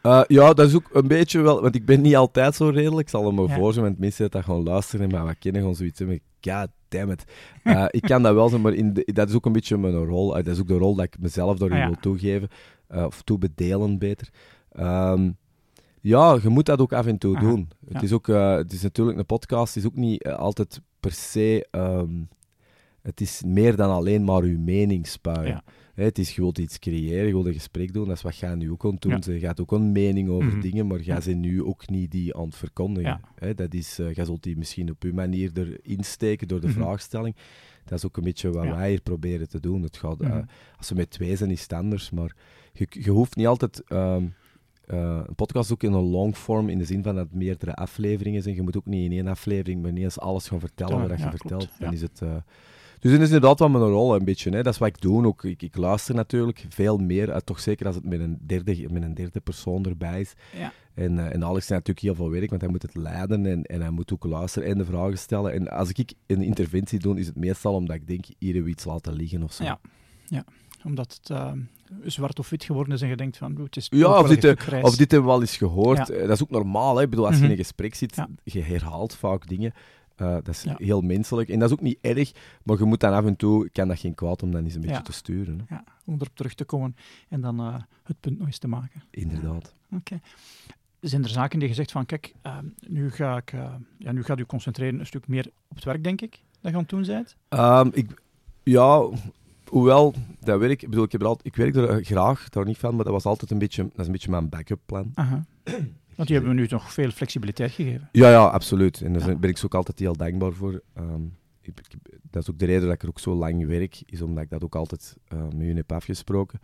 [0.02, 3.00] Eh, ja, dat is ook een beetje wel, want ik ben niet altijd zo redelijk.
[3.00, 3.54] Ik zal hem maar Ja.
[3.54, 6.20] voor zijn, want mensen dat gaan luisteren en maar wat kennen gewoon zoiets hebben.
[6.40, 7.24] God damn it.
[7.62, 10.04] Eh, ik kan dat wel zijn, maar in de- dat is ook een beetje mijn
[10.04, 10.36] rol.
[10.36, 11.88] Eh, dat is ook de rol dat ik mezelf daarin Ah, ja.
[11.90, 12.48] wil toegeven,
[12.88, 14.28] of toebedelen beter.
[14.72, 15.30] Ehm,
[16.00, 17.68] Ja, je moet dat ook af en toe Aha, doen.
[17.80, 17.92] ja.
[17.92, 21.66] Het, is ook, het is natuurlijk een podcast, is ook niet altijd per se.
[21.70, 22.10] ehm,
[23.02, 25.62] het is meer dan alleen maar uw mening spuien.
[25.94, 28.36] Hè, het is, je wilt iets creëren, je wilt een gesprek doen, dat is wat
[28.36, 29.10] jij nu ook aan het doen.
[29.24, 29.32] Ja.
[29.32, 30.60] Je gaat ook een mening over Mhm.
[30.60, 31.20] dingen, maar Ja.
[31.24, 33.10] bent nu ook niet die aan het verkondigen.
[33.10, 33.20] Ja.
[33.34, 36.66] Hè, dat is, eh, jij zult die misschien op uw manier erin steken door de
[36.66, 36.76] Mhm.
[36.76, 37.36] vraagstelling.
[37.84, 38.76] Dat is ook een beetje wat Ja.
[38.76, 39.82] wij hier proberen te doen.
[39.82, 40.42] Het gaat, eh, Mhm.
[40.78, 42.36] als we met twee zijn, is het anders, maar
[42.72, 43.82] je, je hoeft niet altijd...
[43.88, 44.24] ehm,
[44.86, 48.42] eh, een podcast ook in een longform, in de zin van dat het meerdere afleveringen
[48.42, 48.54] zijn.
[48.54, 51.24] Je moet ook niet in één aflevering maar ineens alles gaan vertellen Ja, wat je
[51.24, 51.64] ja, vertelt.
[51.66, 52.22] klopt, Dan is het...
[53.02, 54.50] dus dat is inderdaad wel mijn rol een beetje.
[54.50, 54.62] Hè.
[54.62, 55.26] Dat is wat ik doe.
[55.26, 58.86] Ook, ik, ik luister natuurlijk veel meer, eh, toch zeker als het met een derde,
[58.90, 60.32] met een derde persoon erbij is.
[60.58, 60.72] Ja.
[60.94, 63.62] En, eh, en Alex heeft natuurlijk heel veel werk, want hij moet het leiden en,
[63.62, 65.52] en hij moet ook luisteren en de vragen stellen.
[65.52, 68.70] En als ik een interventie doe, is het meestal omdat ik denk, hier hebben we
[68.70, 69.64] iets laten liggen of zo.
[69.64, 70.44] Ja.
[70.84, 71.52] Omdat het eh,
[72.04, 74.44] zwart of wit geworden is en je denkt van, "Oeh, het is Ja, of dit,
[74.44, 75.96] echt ook grijs." Of dit hebben we wel eens gehoord.
[76.08, 76.14] Ja.
[76.14, 76.96] Eh, Dat is ook normaal.
[76.96, 77.02] Hè?
[77.02, 77.50] Ik bedoel, als je Mhm.
[77.50, 78.28] in een gesprek zit, Ja.
[78.44, 79.72] je herhaalt vaak dingen.
[80.16, 80.74] Eh, dat is Ja.
[80.78, 81.48] heel menselijk.
[81.48, 83.98] En dat is ook niet erg, maar je moet dan af en toe, kan dat
[83.98, 85.02] geen kwaad om dan eens een beetje Ja.
[85.02, 85.60] te sturen.
[85.66, 85.74] Hè?
[85.74, 86.96] Ja, om erop terug te komen
[87.28, 89.02] en dan eh, het punt nog eens te maken.
[89.10, 89.74] Inderdaad.
[89.90, 90.20] Oké.
[91.00, 94.22] Zijn er zaken die je zegt van, kijk, eh, nu, ga ik, eh, ja, nu
[94.24, 96.88] gaat u concentreren een stuk meer op het werk, denk ik, dat je aan het
[96.88, 97.36] doen bent?
[97.48, 98.22] Ehm, ik,
[98.62, 99.08] ja,
[99.66, 102.78] hoewel dat werk, ik bedoel, ik, heb er altijd, ik werk er graag, daar niet
[102.78, 105.10] van, maar dat was altijd een beetje, dat is een beetje mijn backup plan.
[105.14, 105.44] Aha.
[106.16, 108.08] Want die hebben we nu nog veel flexibiliteit gegeven.
[108.12, 109.00] Ja, ja, absoluut.
[109.00, 109.36] En daar Ja.
[109.36, 110.82] ben ik zo ook altijd heel dankbaar voor.
[110.94, 111.22] Ehm,
[111.60, 114.22] ik, ik- dat is ook de reden dat ik er ook zo lang werk, is
[114.22, 116.60] omdat ik dat ook altijd eh, met jullie heb afgesproken.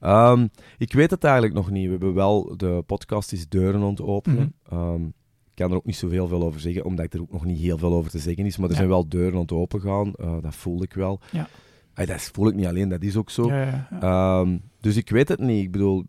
[0.00, 0.46] Ehm,
[0.78, 1.84] ik weet het eigenlijk nog niet.
[1.84, 4.54] We hebben wel de podcast is deuren het openen.
[4.68, 7.58] Ehm, ik kan er ook niet zoveel veel over zeggen, omdat er ook nog niet
[7.60, 8.56] heel veel over te zeggen is.
[8.56, 8.76] Maar er Ja.
[8.78, 10.14] zijn wel deuren aan het opengaan.
[10.14, 11.20] Eh, dat voel ik wel.
[11.32, 11.48] Ja.
[11.94, 13.46] Dat voel ik niet alleen, dat is ook zo.
[13.52, 13.88] Ja.
[14.00, 15.64] Ehm, dus ik weet het niet.
[15.64, 16.04] Ik bedoel,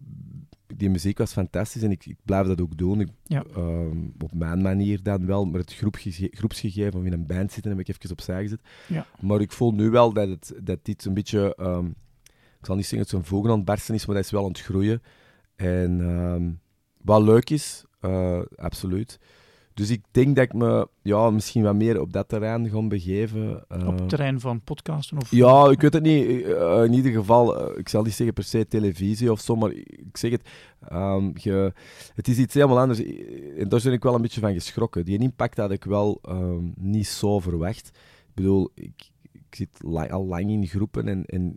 [0.76, 3.00] die muziek was fantastisch en ik, ik blijf dat ook doen.
[3.02, 3.44] Ik, Ja.
[3.56, 7.72] ehm, op mijn manier dan wel, maar het groepsgege- groepsgegeven of in een band zitten
[7.72, 8.60] heb ik even opzij gezet.
[8.88, 9.06] Ja.
[9.22, 11.86] Maar ik voel nu wel dat, het, dat dit een beetje, ehm,
[12.60, 14.32] ik zal niet zeggen dat het zo'n vogel aan het barsten is, maar dat is
[14.32, 15.02] wel aan het groeien.
[15.56, 16.52] En ehm,
[17.02, 19.20] wat leuk is, eh, absoluut.
[19.74, 23.66] Dus ik denk dat ik me ja, misschien wat meer op dat terrein ga begeven.
[23.68, 23.88] eh.
[23.88, 25.18] op het terrein van podcasten?
[25.18, 25.32] Of...
[25.32, 26.44] Ja, ik weet het niet.
[26.44, 29.72] Eh, in ieder geval, eh, ik zal niet zeggen per se televisie of zo, maar
[29.72, 30.50] ik zeg het,
[30.88, 31.32] ehm,
[32.14, 33.04] het is iets helemaal anders.
[33.58, 35.06] En daar ben ik wel een beetje van geschrokken.
[35.06, 37.88] Die impact had ik wel ehm, niet zo verwacht.
[38.28, 41.56] Ik bedoel, ik, ik zit al lang in groepen en, en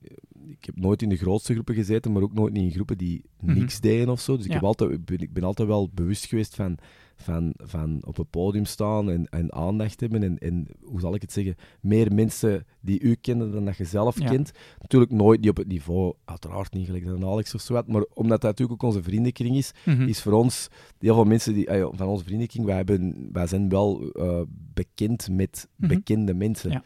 [0.48, 3.58] ik heb nooit in de grootste groepen gezeten, maar ook nooit in groepen die Mhm.
[3.58, 4.36] niks deden of zo.
[4.36, 6.78] Dus ik, heb altijd, ben, ik ben altijd wel bewust geweest van,
[7.16, 10.22] van, van op een podium staan en, en aandacht hebben.
[10.22, 11.54] En, en hoe zal ik het zeggen?
[11.80, 14.28] Meer mensen die u kennen dan dat je zelf Ja.
[14.30, 14.50] kent.
[14.80, 18.04] Natuurlijk nooit niet op het niveau, uiteraard niet gelijk dan Alex of zo wat, maar
[18.14, 20.02] omdat dat natuurlijk ook onze vriendenkring is, Mhm.
[20.08, 23.68] is voor ons, heel veel mensen die, ja, van onze vriendenkring, wij, hebben, wij zijn
[23.68, 24.40] wel eh,
[24.74, 25.88] bekend met Mhm.
[25.88, 26.70] bekende mensen.
[26.70, 26.82] Ja.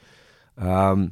[0.54, 1.08] Ehm,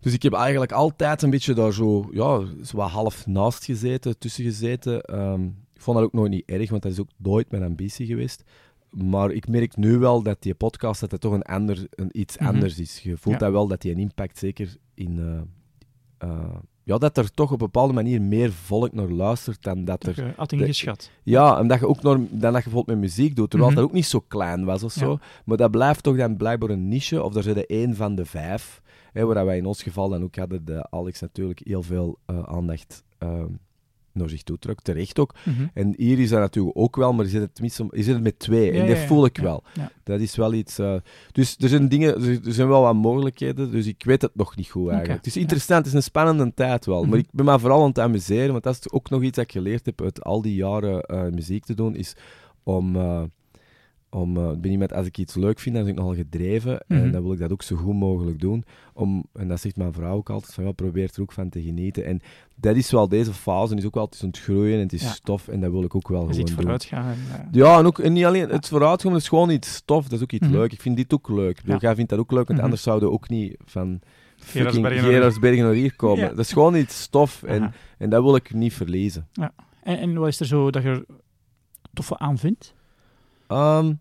[0.00, 4.18] dus ik heb eigenlijk altijd een beetje daar zo, ja, zo wat half naast gezeten,
[4.18, 5.00] tussen gezeten.
[5.02, 5.48] Ehm,
[5.78, 8.44] ik vond dat ook nooit niet erg, want dat is ook nooit mijn ambitie geweest.
[8.90, 12.38] Maar ik merk nu wel dat die podcast dat het toch een ander, een, iets
[12.38, 12.46] Mhm.
[12.48, 13.00] anders is.
[13.00, 13.44] Je voelt Ja.
[13.44, 15.18] dat wel dat die een impact zeker in.
[15.18, 19.84] eh, eh, ja, dat er toch op een bepaalde manier meer volk naar luistert dan
[19.84, 20.26] dat Dat er.
[20.26, 21.10] je had ingeschat.
[21.22, 23.80] Ja, en dat je ook naar, dan dat je bijvoorbeeld met muziek doet, terwijl Mhm.
[23.80, 25.18] dat ook niet zo klein was of zo.
[25.44, 28.82] Maar dat blijft toch dan blijkbaar een niche, of zit er één van de vijf.
[29.12, 32.42] Hè, waar wij in ons geval dan ook hadden, de Alex natuurlijk heel veel eh,
[32.42, 33.44] aandacht eh,
[34.18, 34.80] naar zich toe trok.
[34.82, 35.34] Terecht ook.
[35.44, 35.66] Mhm.
[35.74, 38.22] En hier is dat natuurlijk ook wel, maar je zit het, tenminste, je zit het
[38.22, 38.72] met twee.
[38.72, 39.62] Ja, en dat ja, voel ik Ja, wel.
[40.02, 40.78] Dat is wel iets.
[40.78, 40.94] eh,
[41.32, 44.68] dus er zijn dingen, er, zijn wel wat mogelijkheden, dus ik weet het nog niet
[44.70, 45.18] goed eigenlijk.
[45.18, 47.00] Het is interessant, het is een spannende tijd wel.
[47.00, 47.10] Mhm.
[47.10, 49.44] Maar ik ben me vooral aan het amuseren, want dat is ook nog iets dat
[49.44, 52.14] ik geleerd heb uit al die jaren eh, muziek te doen, is
[52.62, 52.96] om.
[52.96, 53.22] eh,
[54.10, 56.80] om, ik ben iemand, als ik iets leuk vind, dan ben ik nogal gedreven.
[56.88, 57.00] Mhm.
[57.00, 58.64] En dan wil ik dat ook zo goed mogelijk doen.
[58.94, 61.62] Om, en dat zegt mijn vrouw ook altijd, van ja, probeer er ook van te
[61.62, 62.04] genieten.
[62.04, 62.20] En
[62.54, 64.92] dat is wel deze fase, is ook wel, het is aan het groeien en het
[64.92, 65.08] is Ja.
[65.08, 65.48] stof.
[65.48, 66.54] En dat wil ik ook wel Je gewoon doen.
[66.54, 67.10] vooruit gaan.
[67.12, 70.12] en, eh, Ja, en, ook, en niet alleen het vooruitgaan, is gewoon iets stof, dat
[70.12, 70.56] is ook iets Mhm.
[70.56, 70.72] leuk.
[70.72, 71.50] Ik vind dit ook leuk.
[71.50, 71.80] Ik bedoel, Ja.
[71.80, 72.62] Jij vindt dat ook leuk, want Mhm.
[72.62, 74.00] anders zouden we ook niet van
[74.36, 76.24] fucking Gerardsbergen naar- hier komen.
[76.24, 76.28] Ja.
[76.28, 77.72] Dat is gewoon iets stof en, aha.
[77.98, 79.28] en dat wil ik niet verliezen.
[79.82, 81.04] En, en wat is er zo dat je er
[81.92, 82.74] toffe aan vindt?
[83.48, 83.92] Ehm,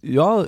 [0.00, 0.46] ja,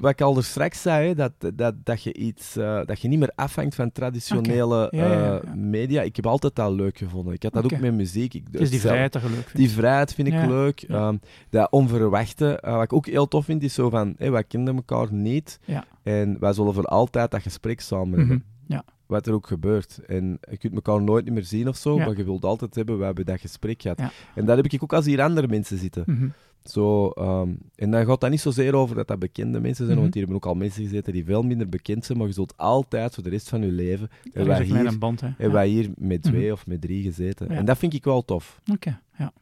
[0.00, 3.18] wat ik al er straks zei, dat, dat, dat, je iets, eh, dat je niet
[3.18, 4.96] meer afhangt van traditionele Oké.
[4.96, 6.02] Ja, ja, ja, eh, media.
[6.02, 7.34] Ik heb altijd dat leuk gevonden.
[7.34, 8.34] Ik had dat ook met muziek.
[8.34, 9.50] Ik, is die zelf- vrijheid dat leuk.
[9.54, 10.82] Die vrijheid vind ik leuk.
[10.82, 11.16] Ehm,
[11.50, 14.76] dat onverwachte, eh, wat ik ook heel tof vind, is zo van, hé, wij kenden
[14.76, 15.58] elkaar niet.
[16.02, 18.18] En wij zullen voor altijd dat gesprek samen Mhm.
[18.18, 18.44] hebben.
[18.66, 18.84] Ja.
[19.06, 19.98] wat er ook gebeurt.
[20.06, 23.04] En je kunt elkaar nooit meer zien of zo, maar je wilt altijd hebben, we
[23.04, 23.98] hebben dat gesprek gehad.
[24.34, 26.02] En dat heb ik ook als hier andere mensen zitten.
[26.06, 26.28] Mhm.
[26.64, 30.00] Zo, ehm, en dan gaat dat niet zozeer over dat dat bekende mensen zijn, Mhm.
[30.00, 32.56] want hier hebben ook al mensen gezeten die veel minder bekend zijn, maar je zult
[32.56, 35.26] altijd voor de rest van je leven, is wij een hier, band, hè.
[35.26, 35.52] hebben Ja.
[35.52, 36.52] wij hier met twee Mhm.
[36.52, 37.48] of met drie gezeten.
[37.50, 37.54] Ja.
[37.54, 38.60] En dat vind ik wel tof.
[38.72, 39.32] Oké, ja.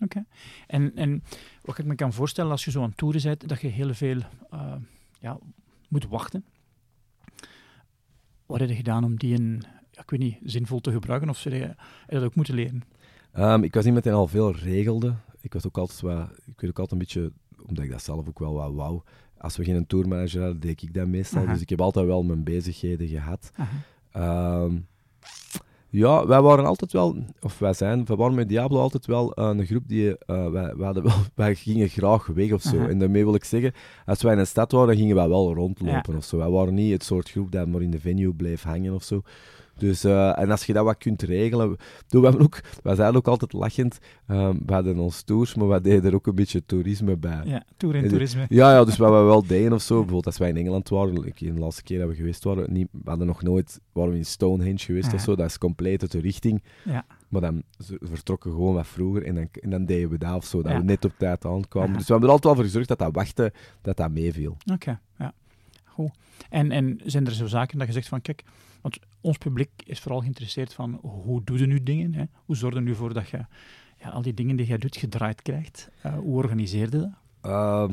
[0.00, 0.24] Oké.
[0.66, 1.22] En, en
[1.62, 4.18] wat ik me kan voorstellen als je zo aan toeren bent, dat je heel veel
[4.50, 4.72] eh,
[5.20, 5.38] ja,
[5.88, 6.44] moet wachten.
[8.46, 11.28] Wat heb je gedaan om die een, ja, ik weet niet, zinvol te gebruiken?
[11.28, 11.74] Of heb je
[12.08, 12.82] dat ook moeten leren?
[13.32, 15.14] Ehm, ik was iemand die al veel regelde.
[15.40, 17.32] Ik was ook altijd wat, ik weet ook altijd een beetje,
[17.68, 19.00] omdat ik dat zelf ook wel wat wou.
[19.38, 21.42] Als we geen tourmanager hadden, deed ik dat meestal.
[21.42, 21.52] Aha.
[21.52, 23.50] Dus ik heb altijd wel mijn bezigheden gehad.
[24.12, 24.76] Ehm,
[25.90, 29.48] ja, wij waren altijd wel, of wij zijn, wij waren met Diablo altijd wel eh,
[29.48, 32.76] een groep die, eh, wij, wij, hadden wel, wij gingen graag weg of zo.
[32.78, 32.88] Aha.
[32.88, 33.72] En daarmee wil ik zeggen,
[34.06, 36.16] als wij in een stad waren, dan gingen wij wel rondlopen Ja.
[36.18, 36.36] of zo.
[36.36, 39.22] Wij waren niet het soort groep dat maar in de venue bleef hangen of zo.
[39.78, 41.76] Dus, eh, en als je dat wat kunt regelen...
[42.06, 45.80] Toen, we ook, wij zeiden ook altijd lachend, ehm, we hadden ons tours, maar wij
[45.80, 47.40] deden er ook een beetje toerisme bij.
[47.44, 48.46] Ja, tour en toerisme.
[48.48, 51.14] Ja, ja, dus wat we wel deden of zo, bijvoorbeeld als wij in Engeland waren,
[51.36, 54.24] de laatste keer dat we geweest waren, niet, we hadden nog nooit, waren we in
[54.26, 55.14] Stonehenge geweest Ja.
[55.14, 56.62] of zo, dat is compleet uit de richting.
[56.84, 57.04] Ja.
[57.28, 57.62] Maar dan
[58.00, 60.72] vertrokken we gewoon wat vroeger en dan, en dan deden we dat of zo, dat
[60.72, 60.78] Ja.
[60.78, 61.92] we net op tijd aankwamen.
[61.96, 64.56] Dus we hebben er altijd wel voor gezorgd dat dat wachten, dat dat meeviel.
[64.72, 65.32] Oké, ja.
[65.84, 66.10] Goed.
[66.50, 68.42] En, en zijn er zo zaken dat je zegt van, kijk,
[68.88, 72.14] want ons publiek is vooral geïnteresseerd van, hoe doe je nu dingen?
[72.14, 72.24] Hè?
[72.44, 73.44] Hoe zorg je nu voor dat je
[74.00, 75.90] ja, al die dingen die jij doet gedraaid krijgt?
[76.02, 77.10] Eh, hoe organiseer je dat?
[77.40, 77.92] Ehm,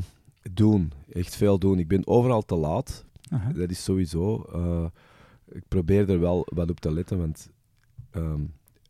[0.54, 1.80] doen, echt veel doen.
[1.80, 3.06] Ik ben overal te laat,
[3.56, 4.42] dat is sowieso.
[4.54, 4.86] eh,
[5.56, 7.50] ik probeer er wel wat op te letten, want
[8.12, 8.42] ehm,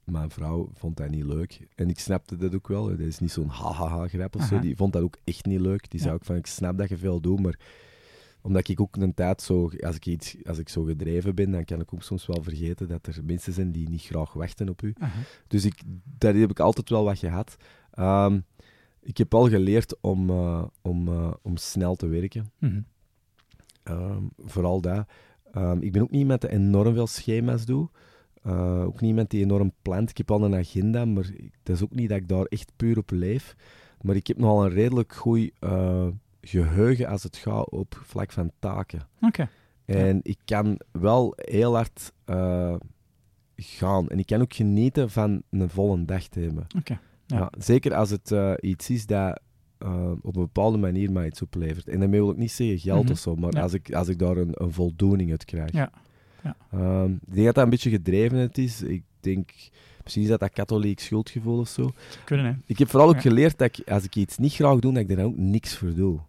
[0.03, 1.67] mijn vrouw vond dat niet leuk.
[1.75, 2.87] En ik snapte dat ook wel.
[2.87, 4.59] Dat is niet zo'n ha-ha-ha-grap of zo.
[4.59, 5.89] Die vond dat ook echt niet leuk.
[5.91, 6.05] Die Ja.
[6.05, 7.59] zei ook van, ik snap dat je veel doet, maar
[8.45, 11.65] omdat ik ook een tijd zo, als ik, iets, als ik zo gedreven ben, dan
[11.65, 14.81] kan ik ook soms wel vergeten dat er mensen zijn die niet graag wachten op
[14.81, 14.93] u.
[15.47, 15.81] Dus ik,
[16.17, 17.55] daar heb ik altijd wel wat gehad.
[17.91, 18.39] Ehm,
[19.01, 22.51] ik heb al geleerd om, eh, om, eh, om snel te werken.
[22.59, 22.81] Mhm.
[23.83, 25.07] Ehm, vooral dat.
[25.51, 27.89] Ehm, ik ben ook niet iemand die enorm veel schema's doe.
[28.41, 30.09] Eh, ook niet iemand die enorm plant.
[30.09, 31.31] Ik heb al een agenda, maar
[31.63, 33.55] dat is ook niet dat ik daar echt puur op leef.
[34.01, 35.51] Maar ik heb nogal een redelijk goed
[36.47, 39.07] geheugen als het gaat op vlak van taken.
[39.21, 39.49] Oké.
[39.85, 42.75] En ik kan wel heel hard eh,
[43.55, 44.07] gaan.
[44.07, 46.65] En ik kan ook genieten van een volle dag te hebben.
[46.77, 46.99] Oké.
[47.25, 47.37] Ja.
[47.37, 47.51] Ja.
[47.57, 49.39] zeker als het eh, iets is dat
[49.77, 51.87] eh, op een bepaalde manier mij iets oplevert.
[51.87, 53.11] En daarmee wil ik niet zeggen geld Mhm.
[53.11, 53.61] of zo, maar Ja.
[53.61, 55.71] als, ik, als ik daar een, een voldoening uit krijg.
[55.71, 55.91] Ja.
[56.43, 56.55] Ja.
[56.71, 58.81] Ehm, ik denk dat dat een beetje gedrevenheid is.
[58.81, 59.51] Ik denk,
[60.03, 61.91] misschien is dat dat katholiek schuldgevoel of zo.
[62.25, 62.53] Kunnen, hè?
[62.65, 65.09] Ik heb vooral ook geleerd dat ik, als ik iets niet graag doe, dat ik
[65.09, 66.19] er dan ook niks voor doe.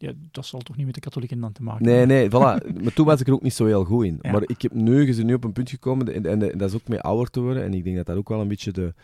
[0.00, 2.16] Ja, dat zal toch niet met de katholieken dan te maken Nee, hebben?
[2.16, 2.80] nee, voilà.
[2.84, 4.18] maar toen was ik er ook niet zo heel goed in.
[4.22, 4.32] Ja.
[4.32, 6.88] Maar ik heb nu, nu op een punt gekomen, en, en, en dat is ook
[6.88, 7.62] mee ouder te worden.
[7.64, 8.94] En ik denk dat dat ook wel een beetje de,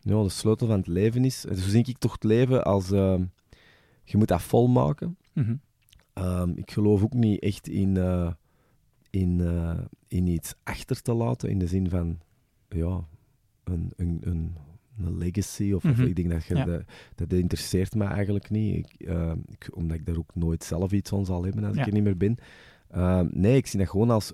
[0.00, 1.46] ja, de sleutel van het leven is.
[1.46, 3.24] En zo zie ik toch het leven als, ehm,
[4.04, 5.16] je moet dat volmaken.
[5.32, 5.54] Mhm.
[6.12, 8.32] Ehm, ik geloof ook niet echt in, eh,
[9.10, 12.18] in, eh, in iets achter te laten, in de zin van,
[12.68, 13.04] ja,
[13.64, 14.56] een, een, een,
[14.98, 15.72] een legacy.
[15.72, 16.02] Of, of Mhm.
[16.02, 16.64] ik denk dat, je, Ja.
[16.64, 16.82] dat,
[17.14, 18.76] dat interesseert me eigenlijk niet.
[18.98, 21.80] Ik, ehm, ik, omdat ik daar ook nooit zelf iets van zal hebben als Ja.
[21.80, 22.36] ik er niet meer ben.
[22.90, 24.32] Ehm, nee, ik zie dat gewoon als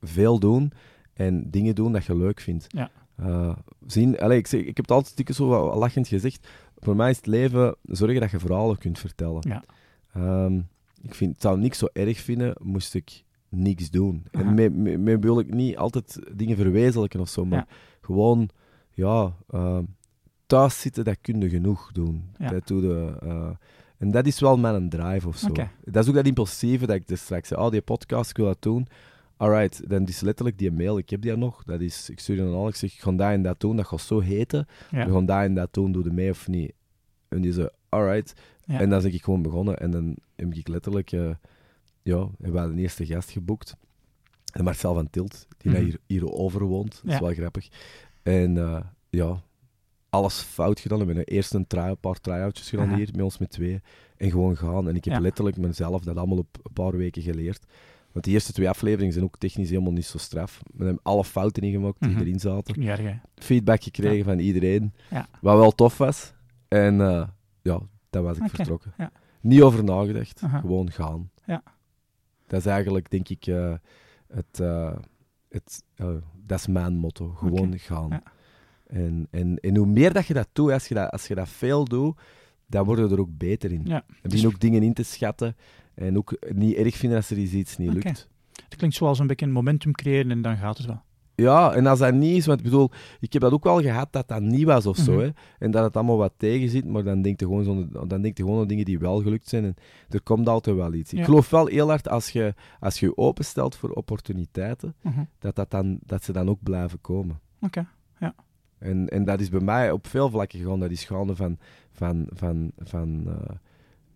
[0.00, 0.72] veel doen
[1.14, 2.64] en dingen doen dat je leuk vindt.
[2.68, 2.90] Ja.
[3.16, 3.56] Eh,
[3.86, 6.48] zien, allee, ik, zeg, ik heb het altijd stiekem zo lachend gezegd.
[6.76, 9.62] Voor mij is het leven zorgen dat je verhalen kunt vertellen.
[10.12, 10.60] Ehm,
[11.02, 14.26] ik vind, het zou niks zo erg vinden, moest ik niks doen.
[14.30, 14.44] Aha.
[14.44, 17.66] En mee, mee, mee wil ik niet altijd dingen verwezenlijken of zo, maar
[18.00, 18.48] gewoon,
[18.98, 19.84] ja, ehm,
[20.46, 22.30] thuis zitten, dat kun je genoeg doen.
[22.38, 22.50] Ja.
[22.50, 23.50] Dat doe je, eh,
[23.98, 25.48] en dat is wel mijn drive of zo.
[25.84, 28.46] Dat is ook dat impulsieve dat ik dus straks zei, oh, die podcast, ik wil
[28.46, 28.86] dat doen.
[29.36, 32.42] Alright, dan is letterlijk die mail, ik heb die nog, dat is, ik stuur je
[32.42, 34.66] dan al, ik zeg, ik ga dat en dat doen, dat gaat zo heten.
[34.90, 35.06] Ja.
[35.06, 36.72] We gaan dat en dat doen, doe je mee of niet?
[37.28, 38.32] En die zei, alright.
[38.64, 38.80] Ja.
[38.80, 41.30] En dan ben ik gewoon begonnen en dan heb ik letterlijk, eh,
[42.02, 43.76] ja, we hadden een eerste gast geboekt.
[44.52, 46.90] En Marcel van Tilt, die daar hier, hierover woont.
[46.94, 47.20] Dat is Ja.
[47.20, 47.68] wel grappig.
[48.30, 49.40] En eh, ja,
[50.10, 50.98] alles fout gedaan.
[50.98, 52.96] We hebben eerst een, try, een paar try-outjes gedaan Aha.
[52.96, 53.80] hier, met ons met twee.
[54.16, 54.88] En gewoon gaan.
[54.88, 55.20] En ik heb Ja.
[55.20, 57.64] letterlijk mezelf dat allemaal op een paar weken geleerd.
[58.12, 60.60] Want die eerste twee afleveringen zijn ook technisch helemaal niet zo straf.
[60.76, 62.20] We hebben alle fouten ingemaakt die Mhm.
[62.20, 62.78] erin zaten.
[62.78, 63.14] Niet erg, hè?
[63.34, 64.24] Feedback gekregen Ja.
[64.24, 64.92] van iedereen.
[65.10, 65.26] Ja.
[65.40, 66.32] Wat wel tof was.
[66.68, 67.26] En eh,
[67.62, 68.92] ja, dan was ik vertrokken.
[68.98, 69.10] ja.
[69.40, 70.40] Niet over nagedacht.
[70.44, 70.60] Aha.
[70.60, 71.30] Gewoon gaan.
[71.46, 71.62] Ja.
[72.46, 73.74] Dat is eigenlijk, denk ik, eh,
[74.28, 74.60] het,
[75.48, 76.08] het, eh,
[76.46, 77.28] dat is mijn motto.
[77.28, 78.08] Gewoon gaan.
[78.10, 78.22] ja.
[78.86, 81.48] En, en, en hoe meer dat je dat doet, als je dat, als je dat
[81.48, 82.18] veel doet,
[82.66, 83.82] dan word je er ook beter in.
[83.84, 84.04] Ja.
[84.22, 85.56] En begin ook dingen in te schatten.
[85.94, 88.28] En ook niet erg vinden als er iets, niet lukt.
[88.64, 91.02] Het klinkt zoals een beetje een momentum creëren en dan gaat het wel.
[91.42, 94.08] Ja, en als dat niet is, want ik bedoel, ik heb dat ook wel gehad
[94.12, 95.20] dat dat niet was of zo, Mhm.
[95.20, 98.22] hè, en dat het allemaal wat tegen zit, maar dan denk je gewoon, zo, dan
[98.22, 99.74] denk je gewoon aan dingen die wel gelukt zijn en
[100.08, 101.12] er komt altijd wel iets.
[101.12, 101.24] Ik Ja.
[101.24, 105.22] geloof wel heel hard als je als je, openstelt voor opportuniteiten, Mhm.
[105.38, 107.40] dat, dat, dan, dat ze dan ook blijven komen.
[107.60, 107.86] Oké.
[108.78, 111.58] En, en dat is bij mij op veel vlakken gewoon, dat is gaande van,
[111.92, 113.54] van, van, van eh,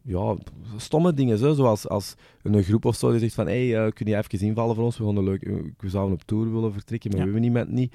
[0.04, 0.36] ja,
[0.76, 3.92] stomme dingen, zo, zoals als een groep of zo die zegt van, hé, hey, eh,
[3.92, 7.10] kun je even invallen voor ons, we, gaan leuk, we zouden op tour willen vertrekken,
[7.10, 7.26] maar Ja.
[7.26, 7.94] we hebben niemand niet.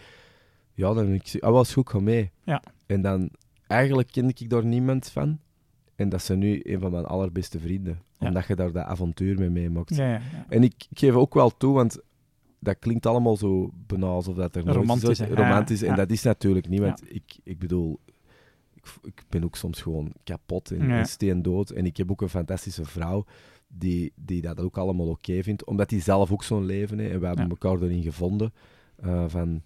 [0.74, 2.32] Ja, dan ik, ah, is goed, ga mee.
[2.44, 2.64] Ja.
[2.86, 3.30] En dan,
[3.68, 5.40] eigenlijk ken ik daar niemand van.
[5.96, 8.02] En dat zijn nu een van mijn allerbeste vrienden.
[8.20, 8.28] Ja.
[8.28, 9.96] Omdat je daar dat avontuur mee meemaakt.
[9.96, 10.22] Ja.
[10.50, 12.00] En ik, ik geef ook wel toe, want
[12.60, 15.28] dat klinkt allemaal zo banaal, alsof dat er Romantisch, hè?
[15.34, 15.82] romantisch.
[15.82, 18.00] En dat is natuurlijk niet, want ik, ik bedoel,
[19.04, 20.98] ik, ben ook soms gewoon kapot en, Ja.
[20.98, 21.70] en steendood.
[21.70, 23.26] En ik heb ook een fantastische vrouw
[23.68, 27.14] die, die dat ook allemaal oké vindt, omdat die zelf ook zo'n leven heeft.
[27.14, 28.54] En we hebben elkaar erin gevonden,
[28.96, 29.64] eh, van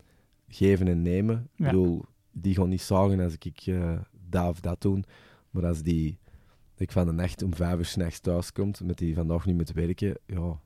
[0.48, 1.50] geven en nemen.
[1.56, 5.06] Ik bedoel, die gaan niet zagen als ik eh, dat of dat doen,
[5.50, 6.20] maar als die
[6.78, 9.72] ik van de nacht om vijf uur s'nachts thuis komt, met die vandaag niet moet
[9.72, 10.60] werken, ja,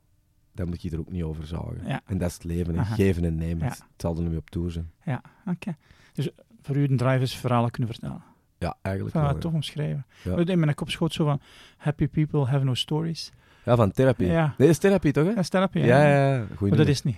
[0.54, 1.88] dan moet je er ook niet over zagen.
[1.88, 2.02] Ja.
[2.06, 2.78] En dat is het leven.
[2.80, 2.96] Aha.
[2.96, 3.64] geven en nemen.
[3.66, 3.70] Ja.
[3.70, 4.92] Het zal er nu op tour zijn.
[5.06, 5.76] Ja, oké.
[6.14, 6.30] Dus
[6.62, 8.24] voor u een drivers verhalen kunnen vertellen.
[8.58, 9.34] Ja, eigenlijk Van wel.
[9.34, 9.40] ja.
[9.40, 10.06] toch omschrijven.
[10.24, 10.38] Ja.
[10.38, 11.40] In mijn kop schoot zo van
[11.78, 13.32] Happy people have no stories.
[13.66, 14.28] Ja, van therapie.
[14.28, 14.42] Ja.
[14.46, 15.24] Nee, dat is therapie toch?
[15.26, 15.30] Hè?
[15.34, 15.84] Dat is therapie.
[15.84, 16.46] Ja, ja, ja.
[16.56, 17.18] Goeie Maar dat is niet.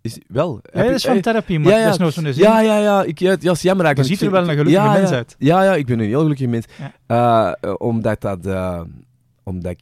[0.00, 0.60] Is, wel.
[0.72, 1.84] ja dat is van hey, therapie, maar ja, ja.
[1.84, 2.42] dat is nou zo'n zin.
[2.42, 3.02] ja, ja, ja.
[3.02, 5.36] Ik, ja, ja, jammer Je ziet er wel een gelukkige ja, mens uit.
[5.38, 6.66] Ja, ja, ik ben een heel gelukkig mens.
[7.06, 8.80] Eh, eh, omdat, dat, eh,
[9.42, 9.80] omdat, ik,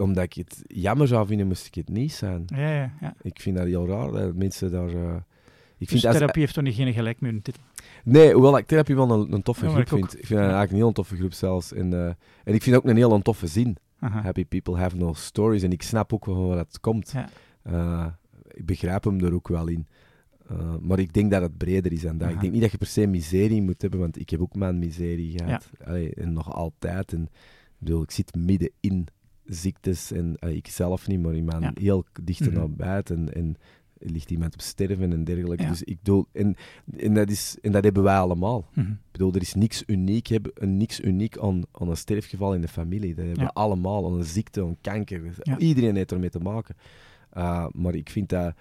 [0.00, 2.42] omdat ik het jammer zou vinden moest ik het niet zijn.
[2.46, 3.14] Ja, ja, ja.
[3.22, 4.88] Ik vind dat heel raar dat mensen daar...
[4.88, 5.14] eh,
[5.78, 7.62] ik Dus vind als- therapie heeft toch niet geen gelijk met een titel.
[8.04, 10.04] Nee, hoewel ik therapie wel een, een toffe Ja, groep ik vind.
[10.18, 10.38] Ik vind Ja.
[10.40, 11.72] eigenlijk een heel toffe groep zelfs.
[11.72, 12.06] En, eh,
[12.44, 13.76] en ik vind ook een heel toffe zin.
[13.98, 14.22] Aha.
[14.22, 15.62] Happy people have no stories.
[15.62, 17.10] En ik snap ook van waar dat komt.
[17.10, 17.28] Ja.
[17.62, 18.06] Eh,
[18.50, 19.86] ik begrijp hem er ook wel in.
[20.48, 22.26] Eh, maar ik denk dat het breder is dan dat.
[22.26, 22.34] Aha.
[22.36, 24.78] Ik denk niet dat je per se miserie moet hebben, want ik heb ook mijn
[24.78, 25.70] miserie gehad.
[25.84, 27.12] Allee, en nog altijd.
[27.12, 29.06] En, ik bedoel, ik zit midden in
[29.44, 30.12] ziektes.
[30.12, 31.72] En ik zelf niet, maar iemand Ja.
[31.74, 32.52] heel dicht Mhm.
[32.52, 33.02] nabij.
[33.02, 33.56] En, en
[34.02, 35.62] ligt iemand op sterven en dergelijke.
[35.62, 35.68] Ja.
[35.68, 36.56] Dus ik bedoel, en,
[36.96, 38.68] en, dat is, en dat hebben wij allemaal.
[38.74, 38.90] Mhm.
[38.90, 42.60] Ik bedoel, er is niks uniek, hebben, een- niks uniek aan, aan een sterfgeval in
[42.60, 43.14] de familie.
[43.14, 43.48] Dat hebben Ja.
[43.48, 45.34] we allemaal, aan een ziekte, aan kanker.
[45.42, 45.58] Ja.
[45.58, 46.76] Iedereen heeft ermee te maken.
[47.36, 48.54] Uh, maar ik vind dat...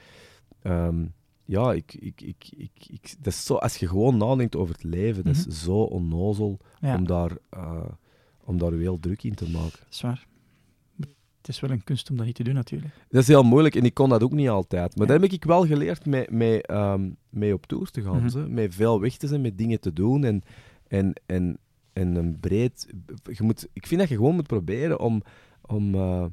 [0.62, 1.06] ehm,
[1.46, 4.84] ja, ik, ik, ik, ik, ik, dat is zo, als je gewoon nadenkt over het
[4.84, 5.50] leven, dat Mhm.
[5.50, 7.86] is zo onnozel om, daar, uh,
[8.44, 9.80] om daar heel druk in te maken.
[9.80, 10.28] dat is waar.
[11.40, 12.94] Het is wel een kunst om dat niet te doen, natuurlijk.
[13.10, 14.96] Dat is heel moeilijk en ik kon dat ook niet altijd.
[14.96, 15.14] Maar Ja.
[15.14, 18.30] dat heb ik wel geleerd mee, mee, ehm, mee op tour te gaan.
[18.30, 18.48] Zo.
[18.50, 20.24] Met veel weg te zijn, met dingen te doen.
[20.24, 20.42] En,
[20.88, 21.58] en, en,
[21.94, 22.88] en een breed...
[23.24, 25.22] Je moet, ik vind dat je gewoon moet proberen om...
[25.62, 26.26] om eh,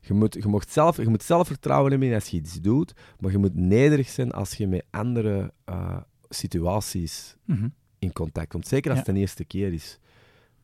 [0.00, 3.38] je, moet, je, mocht zelf, je moet zelfvertrouwen hebben als je iets doet, maar je
[3.38, 5.96] moet nederig zijn als je met andere eh,
[6.28, 7.68] situaties Mhm.
[7.98, 8.66] in contact komt.
[8.66, 9.04] Zeker als Ja.
[9.06, 9.98] het de eerste keer is.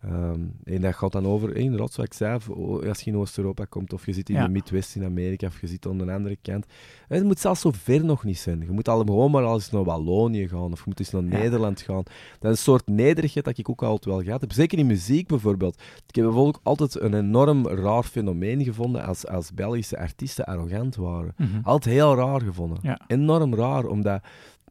[0.02, 3.64] Ehm, en dat gaat dan over, inderdaad, zoals ik zei, o- als je in Oost-Europa
[3.64, 4.44] komt, of je zit in Ja.
[4.44, 6.66] de Midwest in Amerika, of je zit aan de andere kant.
[7.08, 8.60] Het moet zelfs zo ver nog niet zijn.
[8.60, 11.22] Je moet al gewoon maar al eens naar Wallonië gaan, of je moet eens naar
[11.22, 11.28] Ja.
[11.28, 12.02] Nederland gaan.
[12.38, 14.52] Dat is een soort nederigheid dat ik ook altijd wel gehad heb.
[14.52, 15.74] Zeker in muziek bijvoorbeeld.
[16.06, 21.34] Ik heb bijvoorbeeld altijd een enorm raar fenomeen gevonden als, als Belgische artiesten arrogant waren.
[21.36, 21.60] Mhm.
[21.62, 22.78] Altijd heel raar gevonden.
[22.82, 23.00] Ja.
[23.06, 24.22] Enorm raar, omdat...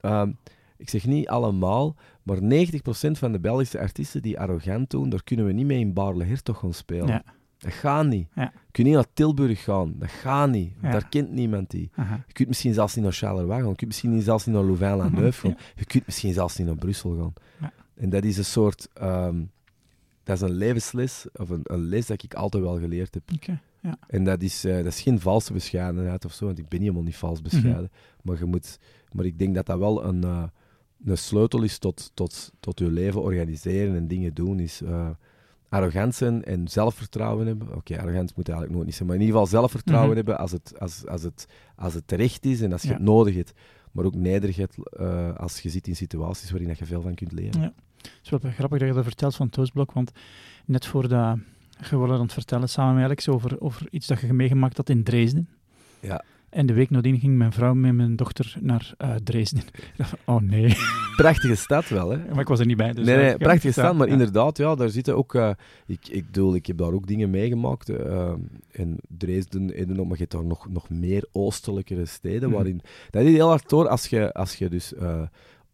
[0.02, 0.32] ehm,
[0.78, 1.96] ik zeg niet allemaal,
[2.28, 5.94] maar 90% van de Belgische artiesten die arrogant doen, daar kunnen we niet mee in
[5.94, 7.08] Baarle Hertog gaan spelen.
[7.08, 7.24] Ja.
[7.58, 8.28] Dat gaat niet.
[8.36, 8.42] Ja.
[8.44, 9.96] Je kunt niet naar Tilburg gaan.
[10.00, 10.72] Dat gaat niet.
[10.82, 10.92] Ja.
[10.92, 11.90] Daar kent niemand die.
[12.28, 13.70] Je kunt misschien zelfs niet naar Charleroi gaan.
[13.70, 15.66] Je kunt misschien zelfs niet naar Louvain-la-Neuve Mhm, gaan.
[15.76, 17.34] Je kunt misschien zelfs niet naar Brussel gaan.
[17.62, 17.74] Ja.
[17.96, 18.88] En dat is een soort...
[18.94, 19.44] ehm,
[20.24, 23.24] dat is een levensles, of een, een les dat ik altijd wel geleerd heb.
[23.82, 23.98] Ja.
[24.08, 27.04] En dat is, eh, dat is geen valse bescheidenheid of zo, want ik ben helemaal
[27.04, 27.92] niet vals bescheiden.
[28.22, 28.80] Maar, je moet,
[29.12, 30.44] maar ik denk dat dat wel een, eh,
[31.06, 34.60] een sleutel is tot, tot, tot je leven organiseren en dingen doen.
[34.60, 35.10] Is eh,
[35.70, 37.76] arrogant zijn en zelfvertrouwen hebben.
[37.76, 40.18] Oké, arrogant moet eigenlijk nooit niet zijn, maar in ieder geval zelfvertrouwen Mhm.
[40.18, 42.94] hebben als het, als, als, het, als het terecht is en als je Ja.
[42.94, 43.54] het nodig hebt.
[43.92, 47.32] Maar ook nederigheid eh, als je zit in situaties waarin dat je veel van kunt
[47.32, 47.62] leren.
[47.62, 47.74] Ja.
[47.98, 50.12] Het is wel grappig dat je dat vertelt van Toastblok, want
[50.66, 51.38] net voordat
[51.90, 54.90] je wilde aan het vertellen samen met Alex over, over iets dat je meegemaakt had
[54.90, 55.50] in Dresden.
[56.00, 56.24] Ja.
[56.50, 59.64] En de week nadien ging mijn vrouw met mijn dochter naar eh, Dresden.
[60.26, 60.76] Oh nee.
[61.16, 62.18] Prachtige stad wel, hè?
[62.30, 62.94] Maar ik was er niet bij.
[62.94, 64.12] Dus nee, eh, nee, ik- prachtige stad, maar ja.
[64.14, 65.36] inderdaad, ja, daar zitten ook...
[65.36, 65.50] eh,
[65.86, 67.90] ik, ik, bedoel, ik heb daar ook dingen meegemaakt.
[67.90, 68.34] eh,
[68.72, 72.52] in Dresden, Edinburgh, maar je hebt daar nog, nog meer oostelijkere steden, Mhm.
[72.58, 72.82] waarin...
[73.10, 75.22] Dat is heel hard door, als je, als je dus eh,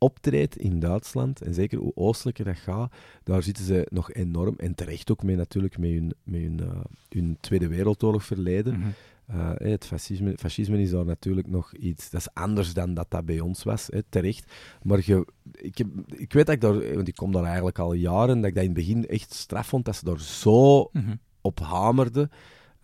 [0.03, 2.93] optreedt in Duitsland, en zeker hoe oostelijker dat gaat,
[3.23, 6.79] daar zitten ze nog enorm, en terecht ook mee natuurlijk, met hun, met hun, eh,
[7.09, 8.79] hun Tweede Wereldoorlog verleden.
[8.79, 8.87] Mhm.
[9.35, 13.25] Uh, het fascisme, fascisme is daar natuurlijk nog iets, dat is anders dan dat dat
[13.25, 14.51] bij ons was, hè, terecht.
[14.83, 17.93] Maar je, ik, heb, ik weet dat ik daar, want ik kom daar eigenlijk al
[17.93, 21.15] jaren, dat ik dat in het begin echt straf vond, dat ze daar zo Mhm.
[21.41, 22.29] op hamerden,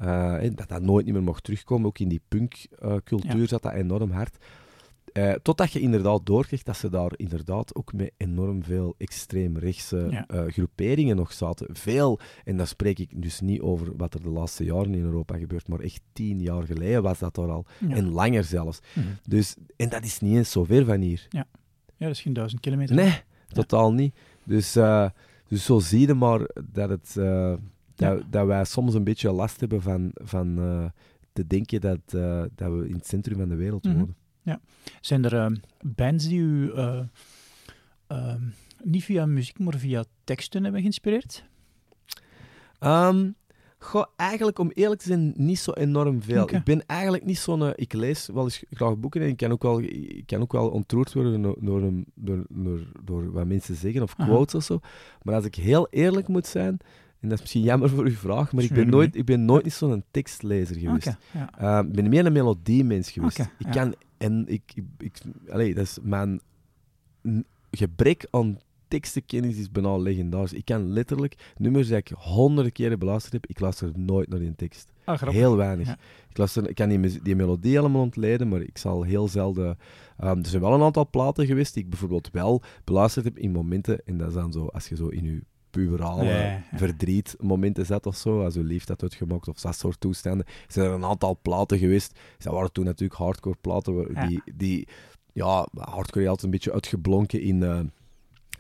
[0.02, 1.88] uh, hè, dat dat nooit meer mocht terugkomen.
[1.88, 3.48] Ook in die punkcultuur Ja.
[3.48, 4.38] zat dat enorm hard.
[5.14, 10.28] Eh, totdat je inderdaad doorkreeg dat ze daar inderdaad ook met enorm veel extreemrechtse Ja.
[10.28, 11.68] eh, groeperingen nog zaten.
[11.76, 15.38] Veel, en dan spreek ik dus niet over wat er de laatste jaren in Europa
[15.38, 17.66] gebeurt, maar echt tien jaar geleden was dat daar al.
[17.88, 17.96] Ja.
[17.96, 18.80] En langer zelfs.
[18.96, 19.06] Mhm.
[19.28, 21.26] Dus, en dat is niet eens zo ver van hier.
[21.30, 21.48] ja,
[21.98, 22.96] dat is geen duizend kilometer.
[22.96, 24.16] Nee, totaal niet.
[24.44, 25.10] Dus, eh,
[25.48, 26.40] dus zo zie je maar
[26.72, 27.60] dat, het, dat,
[27.96, 28.20] Ja.
[28.30, 30.56] dat wij soms een beetje last hebben van, van
[31.34, 32.00] te denken dat,
[32.56, 34.06] dat we in het centrum van de wereld Mhm.
[35.02, 37.02] Zijn er ehm, bands die u eh,
[38.08, 38.42] ehm,
[38.84, 41.44] niet via muziek, maar via teksten hebben geïnspireerd?
[43.82, 46.50] Goh, eigenlijk om eerlijk te zijn, niet zo enorm veel.
[46.50, 47.64] Ik ben eigenlijk niet zo'n...
[47.64, 50.52] eh, ik lees wel eens graag boeken en ik kan ook wel, ik kan ook
[50.52, 51.82] wel ontroerd worden door, door,
[52.16, 54.80] door, door, door wat mensen zeggen of quotes of zo.
[55.22, 56.78] Maar als ik heel eerlijk moet zijn,
[57.20, 59.64] en dat is misschien jammer voor uw vraag, maar ik ben nooit, ik ben nooit
[59.64, 61.18] niet zo'n tekstlezer geweest.
[61.60, 61.80] Ja.
[61.80, 63.40] Ik ben meer een melodiemens geweest.
[63.40, 63.70] Ik ja.
[63.70, 63.94] kan...
[64.20, 64.62] En ik...
[64.76, 65.18] ik, ik
[65.50, 66.42] allee, dat is mijn
[67.72, 68.60] gebrek aan
[68.90, 70.54] tekstenkennis is bijna legendarisch.
[70.54, 74.56] Ik kan letterlijk nummers die ik honderden keren beluisterd heb, ik luister nooit naar die
[74.56, 74.92] tekst.
[75.04, 75.22] Ah.
[75.22, 75.88] Heel weinig.
[75.88, 75.98] Ja.
[76.30, 76.90] Ik, luister, ik kan
[77.24, 79.78] die, melodie helemaal ontleden, maar ik zal heel zelden...
[80.18, 83.52] ehm, er zijn wel een aantal platen geweest die ik bijvoorbeeld wel beluisterd heb in
[83.52, 86.62] momenten, en dat is dan zo, als je zo in je puberale ja.
[86.76, 90.86] verdriet momenten zet of zo, als je lief dat uitgemokt of dat soort toestanden, zijn
[90.86, 92.20] er een aantal platen geweest.
[92.38, 94.28] Dat waren toen natuurlijk hardcore platen, Ja.
[94.28, 94.88] die, die
[95.34, 97.80] ja, hardcore altijd een beetje uitgeblonken in eh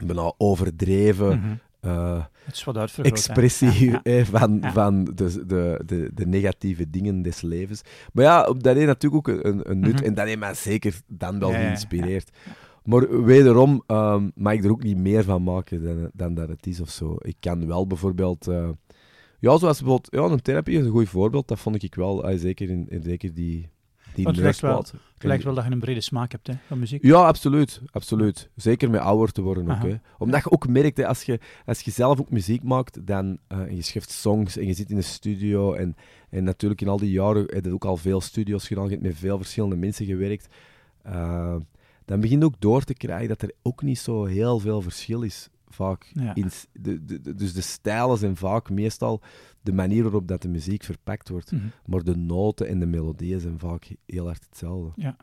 [0.05, 1.53] bijna overdreven Mhm.
[1.79, 3.05] eh, Het is wat uitvergroot.
[3.05, 3.11] hè.
[3.33, 4.17] expressie Ja, ja.
[4.19, 4.71] eh, van, Ja.
[4.73, 7.81] van de, de, de, de negatieve dingen des levens.
[8.13, 10.03] Maar ja, op- dat heeft natuurlijk ook een, een nut Mhm.
[10.03, 12.29] en dat heeft mij zeker dan wel geïnspireerd.
[12.83, 16.67] Maar wederom ehm, mag ik er ook niet meer van maken dan, dan dat het
[16.67, 17.15] is of zo.
[17.19, 18.47] Ik kan wel bijvoorbeeld...
[18.47, 18.69] eh,
[19.39, 20.07] ja, zoals bijvoorbeeld...
[20.11, 21.47] Ja, een therapie is een goed voorbeeld.
[21.47, 22.29] Dat vond ik wel.
[22.29, 23.69] eh, zeker in, in zeker die...
[24.13, 25.01] Die Want het lijkt wel- nerdplaat.
[25.13, 27.03] Het lijkt wel dat je een brede smaak hebt hè, van muziek.
[27.03, 27.81] Ja, absoluut.
[27.91, 28.49] absoluut.
[28.55, 29.81] Zeker met ouder te worden ook.
[29.81, 29.95] Hè.
[30.17, 33.59] Omdat je ook merkt, hè, als, je, als je zelf ook muziek maakt, dan, eh,
[33.59, 35.95] en je schrijft songs en je zit in een studio en,
[36.29, 39.01] en natuurlijk in al die jaren heb je ook al veel studio's gedaan, je hebt
[39.03, 40.47] met veel verschillende mensen gewerkt,
[41.01, 41.55] eh,
[42.09, 45.21] dan begin je ook door te krijgen dat er ook niet zo heel veel verschil
[45.21, 45.49] is.
[45.67, 46.35] Vaak Ja.
[46.35, 49.21] in, de, dus de stijlen zijn vaak meestal
[49.61, 51.51] de manier waarop dat de muziek verpakt wordt.
[51.51, 51.65] Mhm.
[51.85, 55.01] Maar de noten en de melodieën zijn vaak heel hard hetzelfde.
[55.01, 55.15] Dat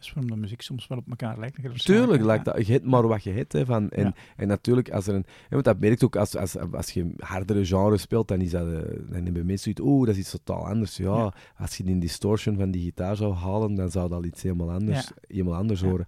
[0.00, 1.84] is waarom de muziek soms wel op elkaar lijkt.
[1.84, 3.52] Tuurlijk, lijkt dat, je hebt maar wat je hebt.
[3.52, 4.14] Hè, van, en, Ja.
[4.36, 7.64] en natuurlijk, als er een, hè, want dat merkt ook als, als, als je hardere
[7.66, 8.72] genre speelt, dan, is dat, eh,
[9.10, 10.96] dan hebben mensen zoiets, oeh, dat is iets totaal anders.
[10.96, 11.32] Ja, Ja.
[11.58, 15.10] als je die distortion van die gitaar zou halen, dan zou dat iets helemaal anders,
[15.28, 16.06] helemaal anders horen.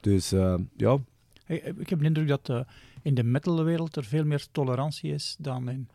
[0.00, 0.98] Dus eh, ja,
[1.46, 2.60] Ik, ik heb de indruk dat eh,
[3.02, 5.88] in de metalwereld er veel meer tolerantie is dan in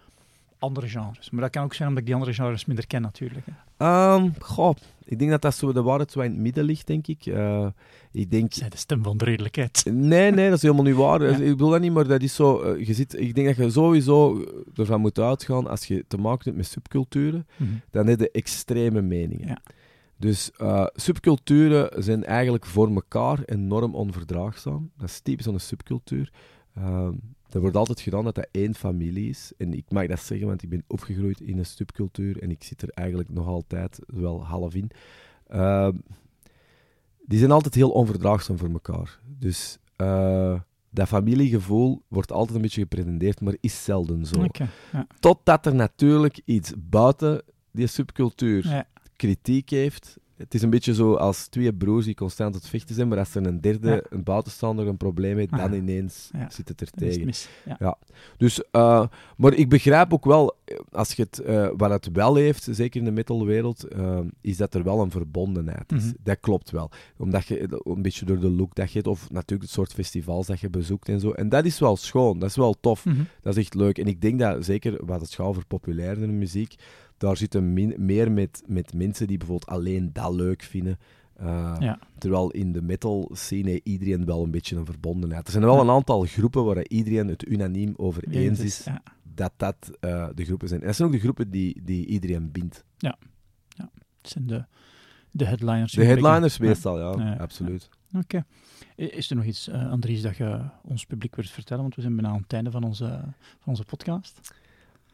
[0.59, 1.29] andere genres.
[1.29, 3.45] Maar dat kan ook zijn omdat ik die andere genres minder ken natuurlijk.
[3.45, 3.51] hè.
[3.83, 7.07] Ehm, goh, ik denk dat dat zo de waarheid zo in het midden ligt, denk
[7.07, 7.25] ik.
[7.25, 7.67] Eh,
[8.11, 9.83] ik denk, Zij de stem van de redelijkheid.
[9.91, 11.21] Nee, nee, dat is helemaal niet waar.
[11.31, 11.37] Ja.
[11.37, 12.61] Ik bedoel dat niet, maar dat is zo...
[12.61, 16.43] eh, je zit, ik denk dat je sowieso ervan moet uitgaan, als je te maken
[16.43, 17.69] hebt met subculturen, Mhm.
[17.91, 19.47] dan heb je extreme meningen.
[19.47, 19.61] Ja.
[20.17, 24.91] Dus eh, subculturen zijn eigenlijk voor elkaar enorm onverdraagzaam.
[24.97, 26.31] Dat is typisch van een subcultuur.
[27.53, 29.51] Er wordt altijd gedaan dat dat één familie is.
[29.57, 32.81] En ik mag dat zeggen, want ik ben opgegroeid in een subcultuur en ik zit
[32.81, 34.89] er eigenlijk nog altijd wel half in.
[35.47, 35.95] Ehm,
[37.25, 39.19] die zijn altijd heel onverdraagzaam voor elkaar.
[39.39, 44.45] Dus eh, dat familiegevoel wordt altijd een beetje gepretendeerd, maar is zelden zo.
[44.91, 45.07] Ja.
[45.19, 47.41] Totdat er natuurlijk iets buiten
[47.71, 48.87] die subcultuur Ja.
[49.15, 50.17] kritiek heeft.
[50.37, 53.35] Het is een beetje zo als twee broers die constant het vechten zijn, maar als
[53.35, 54.01] er een derde, Ja.
[54.09, 55.77] een buitenstaander, een probleem heeft, dan Ah.
[55.77, 56.49] ineens Ja.
[56.49, 57.31] zit het er het tegen.
[57.79, 57.97] Ja.
[58.37, 59.05] Dus, eh,
[59.37, 62.99] maar ik begrijp ook wel, eh, als je het, eh, wat het wel heeft, zeker
[62.99, 63.87] in de metalwereld,
[64.41, 66.03] is dat er wel een verbondenheid is.
[66.03, 66.13] Mhm.
[66.23, 66.91] Dat klopt wel.
[67.17, 70.47] Omdat je, een beetje door de look dat je hebt, of natuurlijk het soort festivals
[70.47, 71.31] dat je bezoekt en zo.
[71.31, 73.05] En dat is wel schoon, dat is wel tof.
[73.05, 73.23] Mhm.
[73.41, 73.97] Dat is echt leuk.
[73.97, 76.75] En ik denk dat zeker wat het gaat over populaire muziek,
[77.23, 80.97] daar zitten min- meer met, met mensen die bijvoorbeeld alleen dat leuk vinden.
[81.41, 81.99] Uh, Ja.
[82.17, 85.45] Terwijl in de metal scene iedereen wel een beetje een verbondenheid.
[85.45, 85.81] Er zijn wel Ja.
[85.81, 89.01] een aantal groepen waar iedereen het unaniem over Ja, eens is Ja.
[89.35, 90.79] dat dat uh, de groepen zijn.
[90.81, 92.83] En dat zijn ook de groepen die, die iedereen bindt.
[94.21, 94.65] Het zijn de,
[95.31, 95.91] de headliners.
[95.93, 96.65] De headliners Ja.
[96.65, 97.35] meestal, ja, Ja, ja.
[97.37, 97.89] absoluut.
[98.13, 98.45] Oké.
[98.95, 101.81] Is er nog iets, eh, Andries, dat je ons publiek wilt vertellen?
[101.81, 103.05] Want we zijn bijna aan het einde van onze,
[103.59, 104.53] van onze podcast.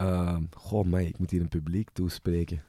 [0.01, 2.61] Uh, goh, mij, ik moet hier een publiek toespreken.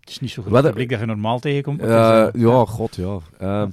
[0.00, 1.80] Het is niet zo goed Wat- publiek dat je normaal tegenkomt.
[1.80, 3.18] Eh, eh, ja, god, ja.
[3.38, 3.70] Ehm,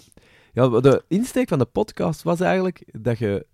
[0.53, 0.67] ja.
[0.79, 3.45] De insteek van de podcast was eigenlijk dat je,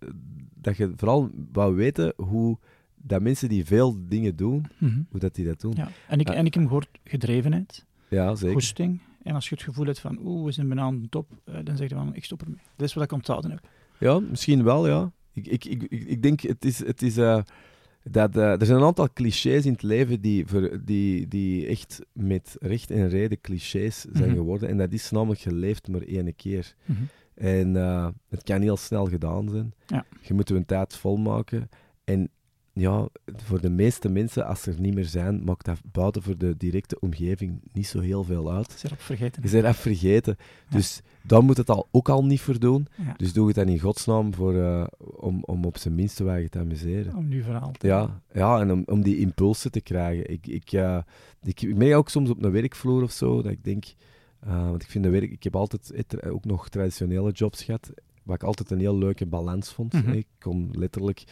[0.56, 2.58] dat je vooral wou weten hoe
[2.96, 5.02] dat mensen die veel dingen doen, mhm.
[5.10, 5.74] hoe dat die dat doen.
[5.76, 5.90] ja.
[6.08, 6.38] en, ik, Eh.
[6.38, 8.54] en ik heb gehoord gedrevenheid, Ja, zeker.
[8.54, 9.00] goesting.
[9.24, 11.30] En als je het gevoel hebt van, oeh, we zijn bijna aan de top,
[11.64, 12.60] dan zeg je van, ik stop ermee.
[12.76, 13.68] Dat is wat ik onthouden heb.
[13.98, 15.12] Ja, misschien wel, ja.
[15.34, 16.80] Ik, ik, ik, ik, ik denk, het is...
[16.86, 17.18] Het is
[18.04, 22.00] dat, eh, er zijn een aantal clichés in het leven die, voor, die, die echt
[22.14, 24.38] met recht en reden clichés zijn Mhm.
[24.38, 24.70] geworden.
[24.70, 26.76] En dat is namelijk geleefd maar één keer.
[26.86, 27.00] Mhm.
[27.36, 29.74] En eh, het kan heel snel gedaan zijn.
[29.88, 30.06] Ja.
[30.22, 31.70] Je moet een tijd volmaken.
[32.04, 32.30] En
[32.74, 36.38] ja, voor de meeste mensen, als ze er niet meer zijn, maakt dat buiten voor
[36.38, 38.74] de directe omgeving niet zo heel veel uit.
[38.76, 39.44] Is erop vergeten.
[39.44, 40.36] Je bent dat vergeten.
[40.70, 40.78] Ja.
[40.78, 42.88] Dus daar moet het al ook al niet voor doen.
[42.98, 43.14] Ja.
[43.18, 47.16] Dus doe het dan in godsnaam voor, eh, om, om op zijn minste te amuseren.
[47.16, 50.32] Om nu verhaal te Ja, ja en om, om die impulsen te krijgen.
[50.32, 50.98] Ik, ik, eh,
[51.44, 53.86] ik, ik merk ook soms op een werkvloer of zo, dat ik denk...
[54.40, 55.32] eh, want ik vind de werk...
[55.32, 57.92] Ik heb altijd eh, ook nog traditionele jobs gehad,
[58.24, 59.94] wat ik altijd een heel leuke balans vond.
[59.94, 60.12] Mhm.
[60.12, 61.24] Ik kon letterlijk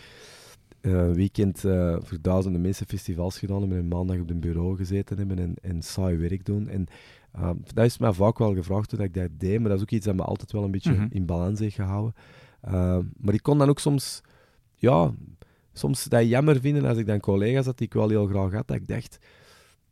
[0.81, 1.59] een weekend
[1.99, 5.81] voor duizenden mensen festivals gedaan hebben en maandag op een bureau gezeten hebben en, en
[5.81, 6.67] saai werk doen.
[6.67, 6.87] En
[7.31, 9.91] eh, dat is mij vaak wel gevraagd dat ik dat deed, maar dat is ook
[9.91, 11.07] iets dat me altijd wel een beetje Mhm.
[11.09, 12.13] in balans heeft gehouden.
[12.61, 14.21] Eh, maar ik kon dan ook soms...
[14.75, 15.13] Ja,
[15.73, 18.67] soms dat jammer vinden als ik dan collega's had die ik wel heel graag had,
[18.67, 19.17] dat ik dacht,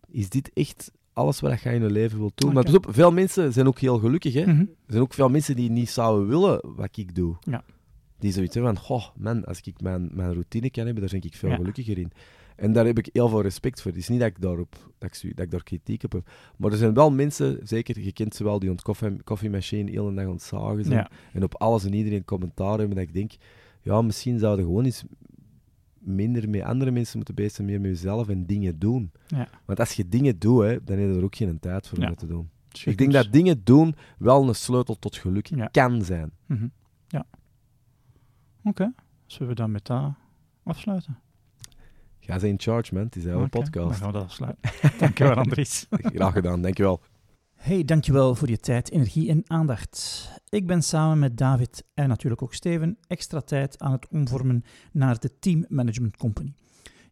[0.07, 2.53] is dit echt alles wat je in je leven wilt doen?
[2.53, 4.33] Maar pas op, veel mensen zijn ook heel gelukkig.
[4.33, 4.41] Hè?
[4.45, 4.59] Mhm.
[4.59, 7.35] Er zijn ook veel mensen die niet zouden willen wat ik doe.
[7.39, 7.63] Ja.
[8.19, 11.29] Die zoiets hebben van, goh, man, als ik mijn, mijn routine kan hebben, daar ben
[11.29, 11.55] ik veel Ja.
[11.55, 12.11] gelukkiger in.
[12.57, 13.91] En daar heb ik heel veel respect voor.
[13.91, 16.29] Het is niet dat ik, daarop, dat, ik, dat ik daar kritiek op heb.
[16.57, 20.25] Maar er zijn wel mensen, zeker, je kent ze wel, die aan koffiemachine heel dag
[20.25, 20.97] aan het zagen zijn.
[20.97, 21.09] Ja.
[21.33, 22.95] En op alles en iedereen commentaar hebben.
[22.95, 23.31] Dat ik denk,
[23.81, 25.03] ja, misschien zouden gewoon eens
[25.99, 29.11] minder met andere mensen moeten bezig zijn, meer met jezelf en dingen doen.
[29.27, 29.47] Ja.
[29.65, 32.03] Want als je dingen doet, hè, dan heb je er ook geen tijd voor om
[32.03, 32.09] Ja.
[32.09, 32.49] dat te doen.
[32.85, 36.31] Ik denk dat dingen doen wel een sleutel tot geluk kan zijn.
[36.45, 36.67] Mhm.
[37.07, 37.25] Ja.
[38.63, 38.93] Oké,
[39.25, 40.13] zullen we dan met dat
[40.63, 41.17] afsluiten?
[42.27, 43.03] Ga ze in charge, man.
[43.03, 43.99] Het is jouw Oké, Dan podcast.
[43.99, 44.71] gaan we dat afsluiten.
[44.99, 45.87] Dankjewel, Andries.
[46.15, 47.01] Graag gedaan, dankjewel.
[47.53, 50.29] Hey, dankjewel voor je tijd, energie en aandacht.
[50.49, 55.19] Ik ben samen met David en natuurlijk ook Steven extra tijd aan het omvormen naar
[55.19, 56.53] de Team Management Company.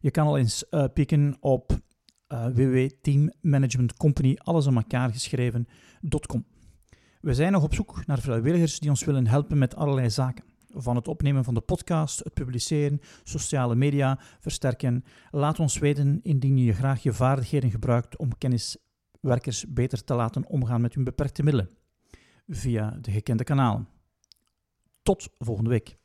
[0.00, 1.78] Je kan al eens eh, pikken op
[2.28, 6.44] uh, www.teammanagementcompany, alles aan elkaar geschreven.com.
[7.20, 10.44] We zijn nog op zoek naar vrijwilligers die ons willen helpen met allerlei zaken.
[10.78, 15.04] Van het opnemen van de podcast, het publiceren, sociale media versterken.
[15.30, 20.80] Laat ons weten indien je graag je vaardigheden gebruikt om kenniswerkers beter te laten omgaan
[20.80, 21.70] met hun beperkte middelen.
[22.46, 23.88] Via de gekende kanalen.
[25.02, 25.96] Tot volgende week.